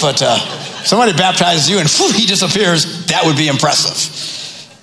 But 0.00 0.22
uh, 0.22 0.36
somebody 0.84 1.12
baptizes 1.12 1.68
you 1.68 1.78
and 1.78 1.88
he 1.88 2.26
disappears, 2.26 3.06
that 3.06 3.24
would 3.24 3.36
be 3.36 3.48
impressive. 3.48 4.37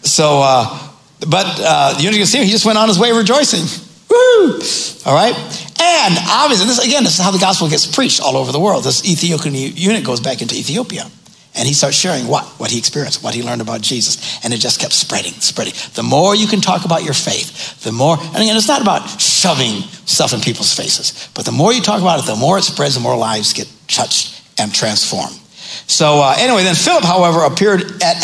So, 0.05 0.41
uh, 0.41 0.89
but 1.19 1.45
uh, 1.59 1.97
him. 1.97 2.13
He 2.13 2.51
just 2.51 2.65
went 2.65 2.77
on 2.77 2.87
his 2.87 2.99
way 2.99 3.11
rejoicing. 3.11 3.65
Woo! 4.09 4.59
All 5.05 5.15
right? 5.15 5.35
And 5.81 6.17
obviously, 6.29 6.67
this 6.67 6.85
again, 6.85 7.03
this 7.03 7.17
is 7.17 7.23
how 7.23 7.31
the 7.31 7.39
gospel 7.39 7.69
gets 7.69 7.85
preached 7.87 8.21
all 8.21 8.37
over 8.37 8.51
the 8.51 8.59
world. 8.59 8.83
This 8.83 9.03
Ethiopian 9.05 9.55
eunuch 9.55 10.03
goes 10.03 10.19
back 10.19 10.41
into 10.41 10.55
Ethiopia. 10.55 11.09
And 11.57 11.65
he 11.65 11.73
starts 11.73 11.95
sharing 11.95 12.27
what? 12.27 12.43
What 12.59 12.69
he 12.69 12.77
experienced, 12.77 13.23
what 13.23 13.33
he 13.33 13.41
learned 13.41 13.61
about 13.61 13.79
Jesus. 13.79 14.43
And 14.43 14.53
it 14.53 14.57
just 14.57 14.79
kept 14.79 14.91
spreading, 14.91 15.31
spreading. 15.39 15.73
The 15.93 16.03
more 16.03 16.35
you 16.35 16.47
can 16.47 16.59
talk 16.59 16.83
about 16.83 17.03
your 17.03 17.13
faith, 17.13 17.81
the 17.81 17.93
more, 17.93 18.17
and 18.19 18.35
again, 18.35 18.57
it's 18.57 18.67
not 18.67 18.81
about 18.81 19.21
shoving 19.21 19.81
stuff 20.05 20.33
in 20.33 20.41
people's 20.41 20.73
faces, 20.73 21.29
but 21.33 21.45
the 21.45 21.53
more 21.53 21.71
you 21.71 21.81
talk 21.81 22.01
about 22.01 22.19
it, 22.19 22.25
the 22.25 22.35
more 22.35 22.57
it 22.57 22.63
spreads, 22.63 22.95
the 22.95 22.99
more 22.99 23.15
lives 23.15 23.53
get 23.53 23.71
touched 23.87 24.43
and 24.59 24.73
transformed. 24.73 25.39
So, 25.87 26.19
uh, 26.19 26.35
anyway, 26.37 26.63
then 26.63 26.75
Philip, 26.75 27.05
however, 27.05 27.45
appeared 27.45 28.03
at 28.03 28.21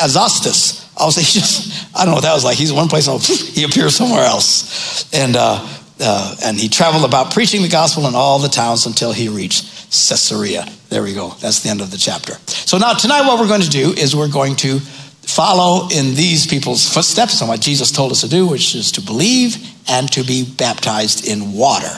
Azotus. 1.01 1.17
Also, 1.17 1.21
he 1.25 1.39
just, 1.39 1.95
I 1.95 1.99
don't 1.99 2.07
know 2.07 2.15
what 2.15 2.23
that 2.23 2.33
was 2.33 2.43
like. 2.43 2.57
He's 2.57 2.73
one 2.73 2.87
place, 2.87 3.07
and 3.07 3.21
he 3.55 3.63
appears 3.63 3.95
somewhere 3.95 4.23
else. 4.23 5.11
And, 5.13 5.35
uh, 5.35 5.67
uh, 5.99 6.35
and 6.43 6.59
he 6.59 6.69
traveled 6.69 7.05
about 7.05 7.33
preaching 7.33 7.61
the 7.61 7.69
gospel 7.69 8.07
in 8.07 8.15
all 8.15 8.39
the 8.39 8.49
towns 8.49 8.85
until 8.85 9.11
he 9.11 9.27
reached 9.29 9.65
Caesarea. 9.91 10.65
There 10.89 11.03
we 11.03 11.13
go. 11.13 11.29
That's 11.39 11.61
the 11.61 11.69
end 11.69 11.81
of 11.81 11.91
the 11.91 11.97
chapter. 11.97 12.33
So 12.47 12.77
now, 12.77 12.93
tonight, 12.93 13.27
what 13.27 13.39
we're 13.39 13.47
going 13.47 13.61
to 13.61 13.69
do 13.69 13.91
is 13.91 14.15
we're 14.15 14.31
going 14.31 14.55
to 14.57 14.79
follow 14.79 15.87
in 15.89 16.15
these 16.15 16.47
people's 16.47 16.91
footsteps 16.91 17.41
on 17.41 17.47
what 17.47 17.61
Jesus 17.61 17.91
told 17.91 18.11
us 18.11 18.21
to 18.21 18.29
do, 18.29 18.47
which 18.47 18.75
is 18.75 18.91
to 18.93 19.01
believe 19.01 19.55
and 19.87 20.11
to 20.11 20.23
be 20.23 20.43
baptized 20.43 21.27
in 21.27 21.53
water. 21.53 21.91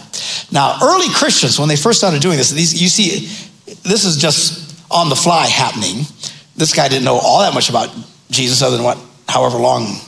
Now, 0.51 0.77
early 0.83 1.07
Christians, 1.13 1.59
when 1.59 1.69
they 1.69 1.75
first 1.75 1.99
started 1.99 2.21
doing 2.21 2.37
this, 2.37 2.51
these, 2.51 2.79
you 2.79 2.89
see, 2.89 3.27
this 3.83 4.05
is 4.05 4.17
just 4.17 4.91
on 4.91 5.09
the 5.09 5.15
fly 5.15 5.47
happening. 5.47 6.05
This 6.55 6.73
guy 6.73 6.87
didn't 6.87 7.05
know 7.05 7.15
all 7.15 7.39
that 7.39 7.53
much 7.53 7.69
about 7.69 7.89
Jesus 8.33 8.61
other 8.61 8.75
than 8.75 8.85
what, 8.85 8.97
however 9.27 9.57
long 9.57 9.99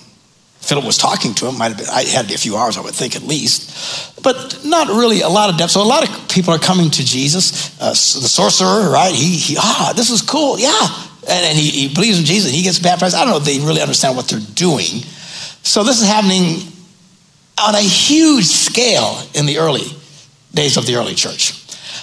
Philip 0.66 0.84
was 0.84 0.98
talking 0.98 1.36
to 1.36 1.48
him. 1.48 1.60
Might 1.60 1.70
have 1.70 1.78
been, 1.78 1.90
I 1.90 2.04
had 2.04 2.24
to 2.24 2.28
be 2.28 2.34
a 2.34 2.40
few 2.40 2.58
hours, 2.58 2.76
I 2.76 2.82
would 2.82 2.96
think, 2.96 3.16
at 3.16 3.22
least. 3.22 4.24
But 4.24 4.66
not 4.66 4.88
really 4.88 5.22
a 5.22 5.30
lot 5.30 5.52
of 5.52 5.58
depth. 5.58 5.72
So 5.72 5.82
a 5.82 5.86
lot 5.86 6.08
of 6.08 6.28
people 6.28 6.54
are 6.54 6.60
coming 6.60 6.90
to 6.90 7.06
Jesus. 7.06 7.80
Uh, 7.80 7.92
the 7.92 7.96
sorcerer, 7.96 8.90
right? 8.90 9.14
He, 9.14 9.38
he, 9.38 9.56
ah, 9.60 9.94
this 9.96 10.10
is 10.10 10.24
cool. 10.24 10.58
Yeah. 10.58 10.72
And, 11.30 11.46
and 11.46 11.58
he, 11.58 11.70
he 11.70 11.94
believes 11.94 12.18
in 12.18 12.26
Jesus. 12.26 12.52
He 12.52 12.64
gets 12.64 12.80
baptized. 12.80 13.16
I 13.16 13.22
don't 13.22 13.30
know 13.30 13.38
if 13.38 13.46
they 13.46 13.60
really 13.60 13.82
understand 13.82 14.18
what 14.18 14.28
they're 14.28 14.40
doing. 14.40 15.04
So 15.62 15.84
this 15.84 16.02
is 16.02 16.08
happening 16.08 16.62
on 17.62 17.76
a 17.76 17.82
huge 17.82 18.46
scale 18.46 19.22
in 19.36 19.46
the 19.46 19.60
early 19.60 19.86
days 20.54 20.78
of 20.78 20.88
the 20.88 20.96
early 20.96 21.14
church. 21.14 21.62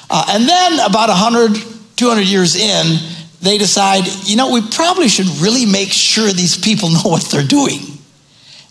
Uh, 0.08 0.24
and 0.30 0.48
then 0.48 0.74
about 0.74 1.08
100, 1.08 1.56
200 1.96 2.22
years 2.22 2.54
in, 2.54 2.98
they 3.42 3.58
decide, 3.58 4.06
you 4.24 4.36
know, 4.36 4.52
we 4.52 4.62
probably 4.62 5.08
should 5.08 5.26
really 5.40 5.66
make 5.66 5.90
sure 5.90 6.30
these 6.30 6.56
people 6.56 6.88
know 6.90 7.02
what 7.04 7.24
they're 7.24 7.46
doing 7.46 7.80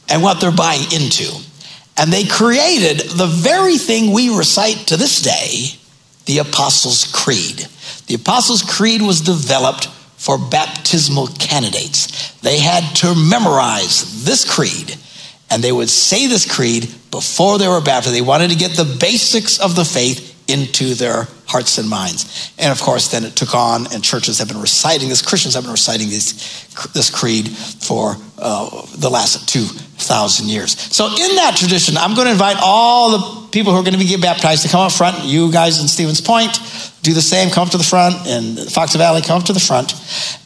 and 0.09 0.23
what 0.23 0.39
they're 0.41 0.51
buying 0.51 0.91
into. 0.91 1.29
And 1.97 2.11
they 2.11 2.25
created 2.25 3.09
the 3.11 3.27
very 3.27 3.77
thing 3.77 4.11
we 4.11 4.35
recite 4.35 4.87
to 4.87 4.97
this 4.97 5.21
day, 5.21 5.77
the 6.25 6.39
Apostles' 6.39 7.11
Creed. 7.11 7.67
The 8.07 8.15
Apostles' 8.15 8.63
Creed 8.63 9.01
was 9.01 9.21
developed 9.21 9.87
for 10.17 10.37
baptismal 10.37 11.27
candidates. 11.27 12.31
They 12.41 12.59
had 12.59 12.83
to 12.97 13.13
memorize 13.13 14.23
this 14.23 14.49
creed, 14.49 14.95
and 15.49 15.63
they 15.63 15.71
would 15.71 15.89
say 15.89 16.27
this 16.27 16.51
creed 16.51 16.83
before 17.09 17.57
they 17.57 17.67
were 17.67 17.81
baptized. 17.81 18.15
They 18.15 18.21
wanted 18.21 18.51
to 18.51 18.55
get 18.55 18.77
the 18.77 18.97
basics 18.99 19.59
of 19.59 19.75
the 19.75 19.85
faith 19.85 20.30
into 20.51 20.93
their 20.93 21.27
hearts 21.45 21.77
and 21.77 21.89
minds. 21.89 22.51
And 22.57 22.71
of 22.71 22.81
course, 22.81 23.11
then 23.11 23.23
it 23.25 23.35
took 23.35 23.53
on, 23.55 23.91
and 23.93 24.03
churches 24.03 24.39
have 24.39 24.47
been 24.47 24.61
reciting 24.61 25.09
this, 25.09 25.21
Christians 25.21 25.55
have 25.55 25.63
been 25.63 25.71
reciting 25.71 26.09
this, 26.09 26.65
this 26.93 27.09
creed 27.09 27.49
for 27.49 28.15
uh, 28.37 28.85
the 28.97 29.09
last 29.09 29.49
2,000 29.49 30.47
years. 30.47 30.79
So, 30.79 31.07
in 31.07 31.35
that 31.35 31.55
tradition, 31.57 31.97
I'm 31.97 32.15
going 32.15 32.25
to 32.25 32.31
invite 32.31 32.57
all 32.61 33.17
the 33.17 33.49
people 33.51 33.73
who 33.73 33.79
are 33.79 33.83
going 33.83 33.93
to 33.93 33.99
be 33.99 34.05
get 34.05 34.21
baptized 34.21 34.63
to 34.63 34.69
come 34.69 34.81
up 34.81 34.91
front. 34.91 35.23
You 35.23 35.51
guys 35.51 35.81
in 35.81 35.87
Stevens 35.87 36.21
Point, 36.21 36.57
do 37.03 37.13
the 37.13 37.21
same, 37.21 37.49
come 37.49 37.65
up 37.65 37.71
to 37.71 37.77
the 37.77 37.83
front, 37.83 38.15
and 38.27 38.57
Fox 38.71 38.95
Valley, 38.95 39.21
come 39.21 39.39
up 39.39 39.47
to 39.47 39.53
the 39.53 39.59
front. 39.59 39.93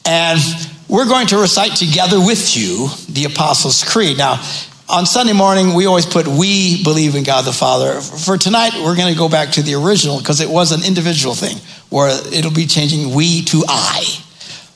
And 0.06 0.40
we're 0.88 1.08
going 1.08 1.28
to 1.28 1.38
recite 1.38 1.76
together 1.76 2.20
with 2.20 2.56
you 2.56 2.90
the 3.10 3.26
Apostles' 3.26 3.84
Creed. 3.84 4.18
Now, 4.18 4.42
on 4.88 5.06
Sunday 5.06 5.34
morning, 5.34 5.74
we 5.74 5.86
always 5.86 6.06
put 6.06 6.28
we 6.28 6.84
believe 6.84 7.16
in 7.16 7.24
God 7.24 7.46
the 7.46 7.54
Father. 7.54 8.00
For 8.02 8.38
tonight, 8.38 8.74
we're 8.76 8.96
going 8.96 9.12
to 9.12 9.18
go 9.18 9.28
back 9.28 9.52
to 9.54 9.62
the 9.62 9.76
original 9.76 10.20
because 10.20 10.42
it 10.42 10.50
was 10.50 10.72
an 10.72 10.86
individual 10.86 11.34
thing 11.34 11.58
where 11.90 12.10
it'll 12.34 12.54
be 12.54 12.68
changing 12.68 13.16
we 13.16 13.44
to 13.46 13.64
I. 13.68 14.04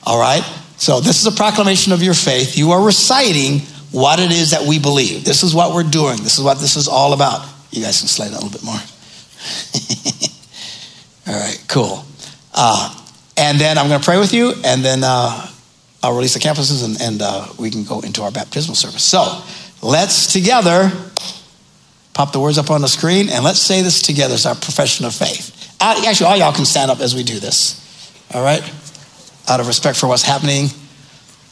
All 0.03 0.19
right? 0.19 0.43
So 0.77 0.99
this 0.99 1.19
is 1.19 1.27
a 1.27 1.35
proclamation 1.35 1.93
of 1.93 2.01
your 2.01 2.13
faith. 2.13 2.57
You 2.57 2.71
are 2.71 2.83
reciting 2.83 3.59
what 3.91 4.19
it 4.19 4.31
is 4.31 4.51
that 4.51 4.63
we 4.63 4.79
believe. 4.79 5.25
This 5.25 5.43
is 5.43 5.53
what 5.53 5.73
we're 5.73 5.83
doing. 5.83 6.17
This 6.17 6.37
is 6.37 6.43
what 6.43 6.59
this 6.59 6.75
is 6.75 6.87
all 6.87 7.13
about. 7.13 7.45
You 7.71 7.83
guys 7.83 7.99
can 7.99 8.07
slide 8.07 8.31
a 8.31 8.35
little 8.35 8.49
bit 8.49 8.63
more. 8.63 8.75
all 11.27 11.39
right, 11.39 11.63
cool. 11.67 12.05
Uh, 12.53 12.95
and 13.37 13.59
then 13.59 13.77
I'm 13.77 13.87
going 13.87 13.99
to 13.99 14.05
pray 14.05 14.17
with 14.17 14.33
you, 14.33 14.53
and 14.63 14.83
then 14.83 15.03
uh, 15.03 15.47
I'll 16.01 16.15
release 16.15 16.33
the 16.33 16.39
campuses, 16.39 16.83
and, 16.83 16.99
and 17.01 17.21
uh, 17.21 17.47
we 17.59 17.69
can 17.69 17.83
go 17.83 17.99
into 17.99 18.23
our 18.23 18.31
baptismal 18.31 18.75
service. 18.75 19.03
So, 19.03 19.43
Let's 19.81 20.31
together 20.31 20.91
pop 22.13 22.33
the 22.33 22.39
words 22.39 22.57
up 22.57 22.69
on 22.69 22.81
the 22.81 22.87
screen 22.89 23.29
and 23.29 23.45
let's 23.45 23.59
say 23.59 23.81
this 23.81 24.01
together 24.01 24.33
as 24.33 24.45
our 24.45 24.55
profession 24.55 25.05
of 25.05 25.15
faith. 25.15 25.55
Uh, 25.79 26.03
actually, 26.05 26.27
all 26.27 26.35
y'all 26.35 26.51
can 26.51 26.65
stand 26.65 26.91
up 26.91 26.99
as 26.99 27.15
we 27.15 27.23
do 27.23 27.39
this. 27.39 27.79
All 28.33 28.43
right? 28.43 28.61
Out 29.47 29.61
of 29.61 29.67
respect 29.67 29.97
for 29.97 30.07
what's 30.07 30.23
happening. 30.23 30.67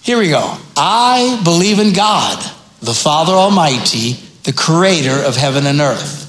Here 0.02 0.18
we 0.18 0.30
go. 0.30 0.58
I 0.76 1.40
believe 1.44 1.80
in 1.80 1.94
God, 1.94 2.38
the 2.82 2.94
Father 2.94 3.32
Almighty, 3.32 4.14
the 4.44 4.52
creator 4.52 5.24
of 5.26 5.38
heaven 5.38 5.66
and 5.66 5.80
earth. 5.80 6.26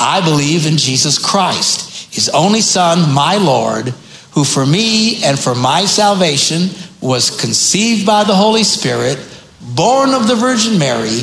I 0.00 0.20
believe 0.20 0.66
in 0.66 0.76
Jesus 0.76 1.24
Christ, 1.24 2.12
his 2.12 2.28
only 2.28 2.60
Son, 2.60 3.14
my 3.14 3.36
Lord, 3.36 3.88
who 4.32 4.42
for 4.42 4.66
me 4.66 5.22
and 5.24 5.38
for 5.38 5.54
my 5.54 5.84
salvation 5.84 6.70
was 7.00 7.40
conceived 7.40 8.04
by 8.04 8.24
the 8.24 8.34
Holy 8.34 8.64
Spirit, 8.64 9.18
born 9.60 10.10
of 10.10 10.26
the 10.26 10.34
Virgin 10.34 10.78
Mary 10.78 11.22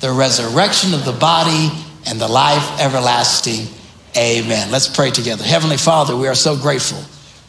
the 0.00 0.12
resurrection 0.12 0.94
of 0.94 1.04
the 1.04 1.12
body, 1.12 1.70
and 2.06 2.20
the 2.20 2.28
life 2.28 2.80
everlasting. 2.80 3.66
Amen. 4.16 4.70
Let's 4.70 4.88
pray 4.88 5.10
together. 5.10 5.44
Heavenly 5.44 5.76
Father, 5.76 6.16
we 6.16 6.26
are 6.26 6.34
so 6.34 6.56
grateful 6.56 6.98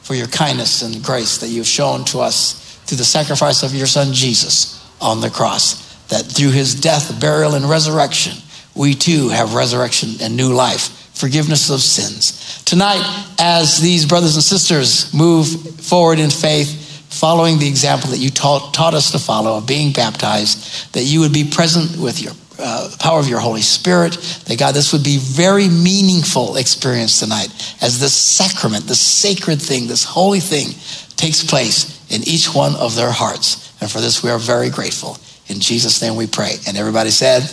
for 0.01 0.15
your 0.15 0.27
kindness 0.27 0.81
and 0.81 1.03
grace 1.03 1.37
that 1.37 1.47
you've 1.47 1.67
shown 1.67 2.03
to 2.05 2.19
us 2.19 2.79
through 2.85 2.97
the 2.97 3.05
sacrifice 3.05 3.63
of 3.63 3.73
your 3.73 3.87
Son 3.87 4.13
Jesus 4.13 4.85
on 4.99 5.21
the 5.21 5.29
cross. 5.29 5.87
That 6.07 6.25
through 6.25 6.51
his 6.51 6.75
death, 6.75 7.21
burial, 7.21 7.53
and 7.53 7.69
resurrection, 7.69 8.33
we 8.75 8.95
too 8.95 9.29
have 9.29 9.53
resurrection 9.53 10.09
and 10.21 10.35
new 10.35 10.53
life, 10.53 11.11
forgiveness 11.13 11.69
of 11.69 11.81
sins. 11.81 12.63
Tonight, 12.65 13.03
as 13.39 13.79
these 13.79 14.05
brothers 14.05 14.35
and 14.35 14.43
sisters 14.43 15.13
move 15.13 15.47
forward 15.81 16.19
in 16.19 16.31
faith, 16.31 16.78
following 17.19 17.59
the 17.59 17.67
example 17.67 18.09
that 18.11 18.17
you 18.17 18.29
taught, 18.29 18.73
taught 18.73 18.93
us 18.93 19.11
to 19.11 19.19
follow 19.19 19.57
of 19.57 19.67
being 19.67 19.91
baptized, 19.91 20.93
that 20.93 21.03
you 21.03 21.19
would 21.19 21.33
be 21.33 21.43
present 21.43 22.01
with 22.01 22.21
your 22.21 22.31
uh, 22.59 22.89
power 22.99 23.19
of 23.19 23.27
your 23.27 23.39
Holy 23.39 23.61
Spirit, 23.61 24.13
that 24.47 24.57
God, 24.57 24.73
this 24.73 24.93
would 24.93 25.03
be 25.03 25.17
very 25.17 25.67
meaningful 25.67 26.55
experience 26.57 27.19
tonight 27.19 27.49
as 27.81 27.99
this 27.99 28.13
sacrament, 28.13 28.85
this 28.85 28.99
sacred 28.99 29.61
thing, 29.61 29.87
this 29.87 30.03
holy 30.03 30.39
thing 30.39 30.67
takes 31.15 31.43
place 31.43 31.99
in 32.09 32.21
each 32.27 32.53
one 32.53 32.75
of 32.75 32.95
their 32.95 33.11
hearts. 33.11 33.73
And 33.81 33.89
for 33.89 33.99
this, 33.99 34.23
we 34.23 34.29
are 34.29 34.39
very 34.39 34.69
grateful. 34.69 35.17
In 35.47 35.59
Jesus' 35.59 36.01
name 36.01 36.15
we 36.15 36.27
pray. 36.27 36.55
And 36.67 36.77
everybody 36.77 37.11
said, 37.11 37.43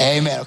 Amen. 0.00 0.46